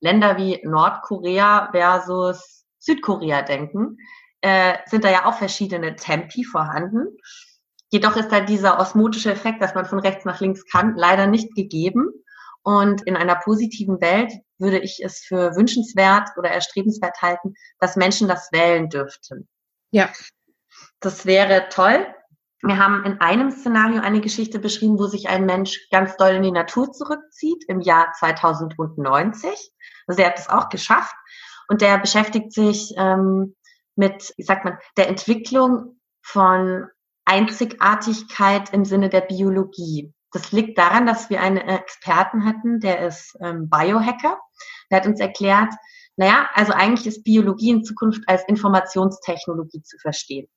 Länder 0.00 0.36
wie 0.36 0.60
Nordkorea 0.64 1.70
versus 1.72 2.64
Südkorea 2.78 3.42
denken, 3.42 3.98
äh, 4.40 4.78
sind 4.86 5.04
da 5.04 5.10
ja 5.10 5.26
auch 5.26 5.34
verschiedene 5.34 5.96
Tempi 5.96 6.44
vorhanden. 6.44 7.16
Jedoch 7.90 8.16
ist 8.16 8.30
da 8.30 8.40
dieser 8.40 8.78
osmotische 8.78 9.32
Effekt, 9.32 9.60
dass 9.62 9.74
man 9.74 9.84
von 9.84 9.98
rechts 9.98 10.24
nach 10.24 10.40
links 10.40 10.64
kann, 10.66 10.96
leider 10.96 11.26
nicht 11.26 11.54
gegeben. 11.54 12.08
Und 12.62 13.02
in 13.02 13.16
einer 13.16 13.36
positiven 13.36 14.00
Welt 14.00 14.32
würde 14.58 14.78
ich 14.78 15.02
es 15.02 15.20
für 15.20 15.56
wünschenswert 15.56 16.28
oder 16.36 16.50
erstrebenswert 16.50 17.20
halten, 17.22 17.54
dass 17.78 17.96
Menschen 17.96 18.28
das 18.28 18.50
wählen 18.52 18.88
dürften. 18.88 19.48
Ja. 19.90 20.10
Das 21.00 21.26
wäre 21.26 21.68
toll. 21.70 22.06
Wir 22.62 22.78
haben 22.78 23.04
in 23.04 23.20
einem 23.20 23.50
Szenario 23.50 24.02
eine 24.02 24.20
Geschichte 24.20 24.58
beschrieben, 24.58 24.98
wo 24.98 25.06
sich 25.06 25.28
ein 25.28 25.46
Mensch 25.46 25.88
ganz 25.90 26.16
doll 26.16 26.32
in 26.32 26.42
die 26.42 26.52
Natur 26.52 26.92
zurückzieht 26.92 27.64
im 27.68 27.80
Jahr 27.80 28.12
2090. 28.18 29.50
Also 30.06 30.22
er 30.22 30.28
hat 30.28 30.38
es 30.38 30.48
auch 30.50 30.68
geschafft 30.68 31.14
und 31.68 31.80
der 31.80 31.98
beschäftigt 31.98 32.52
sich 32.52 32.92
ähm, 32.98 33.56
mit, 33.96 34.34
wie 34.36 34.42
sagt 34.42 34.64
man, 34.64 34.76
der 34.98 35.08
Entwicklung 35.08 36.00
von 36.22 36.86
Einzigartigkeit 37.24 38.74
im 38.74 38.84
Sinne 38.84 39.08
der 39.08 39.22
Biologie. 39.22 40.12
Das 40.32 40.52
liegt 40.52 40.78
daran, 40.78 41.06
dass 41.06 41.30
wir 41.30 41.40
einen 41.40 41.58
Experten 41.58 42.44
hatten, 42.44 42.80
der 42.80 43.06
ist 43.06 43.36
ähm, 43.40 43.70
Biohacker. 43.70 44.38
Der 44.90 44.98
hat 44.98 45.06
uns 45.06 45.18
erklärt, 45.18 45.72
naja, 46.16 46.50
also 46.54 46.72
eigentlich 46.72 47.06
ist 47.06 47.24
Biologie 47.24 47.70
in 47.70 47.84
Zukunft 47.84 48.22
als 48.26 48.46
Informationstechnologie 48.46 49.82
zu 49.82 49.96
verstehen. 49.98 50.48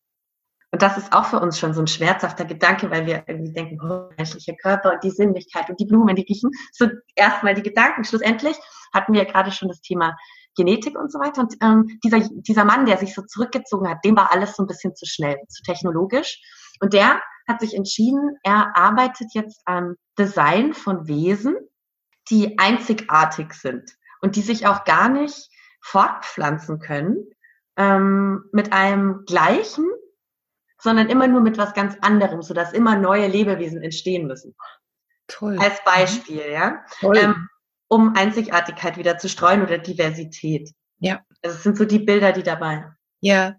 Und 0.74 0.82
das 0.82 0.98
ist 0.98 1.14
auch 1.14 1.26
für 1.26 1.40
uns 1.40 1.60
schon 1.60 1.76
so 1.76 1.82
ein 1.82 1.88
schmerzhafter 1.88 2.46
Gedanke, 2.46 2.90
weil 2.90 3.06
wir 3.06 3.26
irgendwie 3.28 3.54
denken, 3.54 3.80
oh, 3.80 4.10
menschlicher 4.18 4.56
Körper 4.56 4.94
und 4.94 5.04
die 5.04 5.12
Sinnlichkeit 5.12 5.70
und 5.70 5.80
die 5.80 5.86
Blumen, 5.86 6.16
die 6.16 6.24
riechen. 6.24 6.50
So 6.72 6.90
erstmal 7.14 7.54
die 7.54 7.62
Gedanken. 7.62 8.04
Schlussendlich 8.04 8.58
hatten 8.92 9.14
wir 9.14 9.24
gerade 9.26 9.52
schon 9.52 9.68
das 9.68 9.82
Thema 9.82 10.18
Genetik 10.56 10.98
und 10.98 11.12
so 11.12 11.20
weiter. 11.20 11.42
Und 11.42 11.54
ähm, 11.62 12.00
dieser, 12.04 12.28
dieser 12.28 12.66
Mann, 12.66 12.88
der 12.88 12.98
sich 12.98 13.14
so 13.14 13.22
zurückgezogen 13.22 13.88
hat, 13.88 14.04
dem 14.04 14.16
war 14.16 14.32
alles 14.32 14.56
so 14.56 14.64
ein 14.64 14.68
bisschen 14.68 14.96
zu 14.96 15.06
schnell, 15.06 15.38
zu 15.48 15.62
technologisch. 15.62 16.42
Und 16.80 16.94
der 16.94 17.22
hat 17.48 17.62
sich 17.62 17.76
entschieden, 17.76 18.38
er 18.42 18.76
arbeitet 18.76 19.36
jetzt 19.36 19.62
am 19.66 19.96
Design 20.18 20.74
von 20.74 21.08
Wesen, 21.08 21.56
die 22.32 22.58
einzigartig 22.58 23.54
sind 23.54 23.92
und 24.22 24.38
die 24.38 24.42
sich 24.42 24.66
auch 24.66 24.86
gar 24.86 25.08
nicht 25.08 25.52
fortpflanzen 25.82 26.80
können 26.80 27.28
ähm, 27.78 28.46
mit 28.52 28.74
einem 28.74 29.26
gleichen 29.28 29.86
sondern 30.84 31.10
immer 31.10 31.28
nur 31.28 31.42
mit 31.42 31.58
was 31.58 31.74
ganz 31.74 31.96
anderem, 32.02 32.42
sodass 32.42 32.74
immer 32.74 32.98
neue 32.98 33.28
Lebewesen 33.28 33.82
entstehen 33.82 34.28
müssen. 34.28 34.54
Toll. 35.28 35.58
Als 35.58 35.84
Beispiel, 35.86 36.44
ja. 36.52 36.84
Ähm, 37.02 37.48
um 37.88 38.16
Einzigartigkeit 38.16 38.98
wieder 38.98 39.18
zu 39.18 39.30
streuen 39.30 39.64
oder 39.64 39.78
Diversität. 39.78 40.72
Ja. 41.00 41.22
Also 41.42 41.58
es 41.58 41.64
sind 41.64 41.78
so 41.78 41.86
die 41.86 42.00
Bilder, 42.00 42.34
die 42.34 42.44
dabei. 42.44 42.86
Ja, 43.22 43.56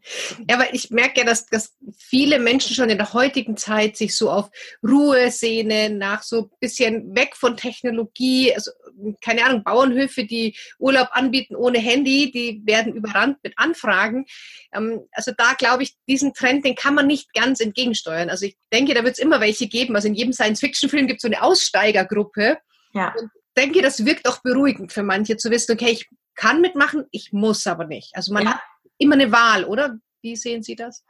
ja, 0.46 0.58
weil 0.58 0.68
ich 0.72 0.90
merke 0.90 1.20
ja, 1.20 1.24
dass, 1.26 1.46
dass 1.46 1.74
viele 1.96 2.38
Menschen 2.38 2.76
schon 2.76 2.90
in 2.90 2.98
der 2.98 3.14
heutigen 3.14 3.56
Zeit 3.56 3.96
sich 3.96 4.14
so 4.14 4.30
auf 4.30 4.50
Ruhe 4.86 5.30
sehnen, 5.30 5.96
nach 5.96 6.22
so 6.22 6.42
ein 6.42 6.50
bisschen 6.60 7.16
weg 7.16 7.34
von 7.34 7.56
Technologie, 7.56 8.54
also 8.54 8.72
keine 9.20 9.44
Ahnung, 9.44 9.64
Bauernhöfe, 9.64 10.24
die 10.24 10.56
Urlaub 10.78 11.08
anbieten 11.12 11.56
ohne 11.56 11.78
Handy, 11.78 12.30
die 12.30 12.62
werden 12.64 12.94
überrannt 12.94 13.38
mit 13.42 13.54
Anfragen. 13.56 14.26
Ähm, 14.72 15.00
also 15.12 15.32
da 15.36 15.54
glaube 15.54 15.82
ich, 15.82 15.94
diesen 16.08 16.34
Trend, 16.34 16.64
den 16.64 16.74
kann 16.74 16.94
man 16.94 17.06
nicht 17.06 17.32
ganz 17.34 17.60
entgegensteuern. 17.60 18.30
Also 18.30 18.46
ich 18.46 18.56
denke, 18.72 18.94
da 18.94 19.04
wird 19.04 19.14
es 19.14 19.18
immer 19.18 19.40
welche 19.40 19.68
geben. 19.68 19.96
Also 19.96 20.08
in 20.08 20.14
jedem 20.14 20.32
Science-Fiction-Film 20.32 21.06
gibt 21.06 21.18
es 21.18 21.22
so 21.22 21.28
eine 21.28 21.42
Aussteigergruppe. 21.42 22.58
Ja. 22.92 23.14
Und 23.18 23.30
denke, 23.56 23.82
das 23.82 24.04
wirkt 24.04 24.28
auch 24.28 24.42
beruhigend 24.42 24.92
für 24.92 25.02
manche 25.02 25.36
zu 25.36 25.50
wissen, 25.50 25.72
okay, 25.72 25.90
ich 25.90 26.08
kann 26.34 26.60
mitmachen, 26.60 27.04
ich 27.10 27.32
muss 27.32 27.66
aber 27.66 27.86
nicht. 27.86 28.10
Also 28.14 28.32
man 28.32 28.44
ja. 28.44 28.54
hat 28.54 28.60
immer 28.98 29.14
eine 29.14 29.32
Wahl, 29.32 29.64
oder? 29.64 29.98
Wie 30.22 30.36
sehen 30.36 30.62
Sie 30.62 30.74
das? 30.74 31.04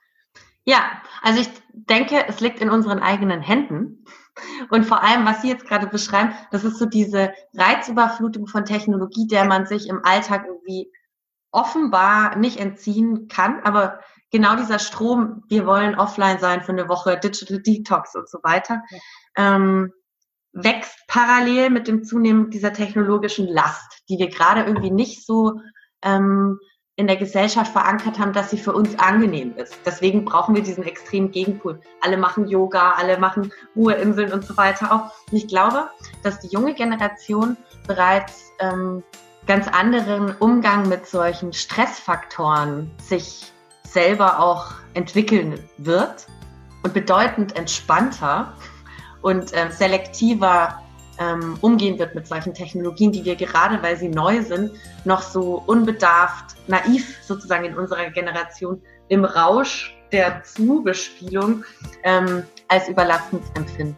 Ja, 0.66 1.02
also 1.22 1.40
ich 1.40 1.48
denke, 1.72 2.24
es 2.26 2.40
liegt 2.40 2.60
in 2.60 2.70
unseren 2.70 2.98
eigenen 2.98 3.42
Händen. 3.42 4.04
Und 4.70 4.84
vor 4.84 5.02
allem, 5.02 5.24
was 5.24 5.42
Sie 5.42 5.48
jetzt 5.48 5.66
gerade 5.66 5.86
beschreiben, 5.86 6.34
das 6.50 6.64
ist 6.64 6.78
so 6.78 6.86
diese 6.86 7.32
Reizüberflutung 7.54 8.46
von 8.46 8.64
Technologie, 8.64 9.26
der 9.26 9.44
man 9.44 9.66
sich 9.66 9.88
im 9.88 10.04
Alltag 10.04 10.46
irgendwie 10.46 10.90
offenbar 11.52 12.36
nicht 12.36 12.58
entziehen 12.58 13.28
kann. 13.28 13.60
Aber 13.62 14.00
genau 14.30 14.56
dieser 14.56 14.80
Strom, 14.80 15.44
wir 15.48 15.66
wollen 15.66 15.94
offline 15.94 16.38
sein 16.38 16.62
für 16.62 16.72
eine 16.72 16.88
Woche, 16.88 17.18
Digital 17.18 17.62
Detox 17.62 18.14
und 18.16 18.28
so 18.28 18.38
weiter, 18.42 18.82
ähm, 19.36 19.92
wächst 20.52 20.98
parallel 21.08 21.70
mit 21.70 21.88
dem 21.88 22.04
Zunehmen 22.04 22.50
dieser 22.50 22.72
technologischen 22.72 23.46
Last, 23.46 24.02
die 24.08 24.18
wir 24.18 24.28
gerade 24.28 24.64
irgendwie 24.64 24.90
nicht 24.90 25.24
so 25.24 25.60
ähm, 26.02 26.58
in 26.96 27.08
der 27.08 27.16
Gesellschaft 27.16 27.72
verankert 27.72 28.18
haben, 28.18 28.32
dass 28.32 28.50
sie 28.50 28.58
für 28.58 28.72
uns 28.72 28.96
angenehm 28.98 29.56
ist. 29.56 29.74
Deswegen 29.84 30.24
brauchen 30.24 30.54
wir 30.54 30.62
diesen 30.62 30.84
extremen 30.84 31.32
Gegenpool. 31.32 31.80
Alle 32.00 32.16
machen 32.16 32.46
Yoga, 32.46 32.92
alle 32.92 33.18
machen 33.18 33.52
Ruheinseln 33.74 34.32
und 34.32 34.44
so 34.44 34.56
weiter 34.56 34.92
auch. 34.92 35.30
Und 35.30 35.36
ich 35.36 35.48
glaube, 35.48 35.90
dass 36.22 36.38
die 36.38 36.48
junge 36.48 36.74
Generation 36.74 37.56
bereits 37.88 38.52
ähm, 38.60 39.02
ganz 39.46 39.66
anderen 39.66 40.36
Umgang 40.36 40.88
mit 40.88 41.06
solchen 41.06 41.52
Stressfaktoren 41.52 42.90
sich 42.98 43.52
selber 43.82 44.38
auch 44.38 44.72
entwickeln 44.94 45.58
wird 45.78 46.26
und 46.84 46.94
bedeutend 46.94 47.56
entspannter 47.56 48.54
und 49.20 49.52
äh, 49.52 49.70
selektiver 49.70 50.80
ähm, 51.18 51.56
umgehen 51.60 51.98
wird 51.98 52.14
mit 52.14 52.26
solchen 52.26 52.54
Technologien, 52.54 53.12
die 53.12 53.24
wir 53.24 53.36
gerade, 53.36 53.82
weil 53.82 53.96
sie 53.96 54.08
neu 54.08 54.42
sind, 54.42 54.72
noch 55.04 55.22
so 55.22 55.62
unbedarft, 55.66 56.56
naiv 56.66 57.18
sozusagen 57.22 57.64
in 57.64 57.76
unserer 57.76 58.10
Generation 58.10 58.80
im 59.08 59.24
Rausch 59.24 59.96
der 60.12 60.42
Zubespielung 60.44 61.64
ähm, 62.02 62.44
als 62.68 62.88
überlastend 62.88 63.42
empfinden. 63.56 63.96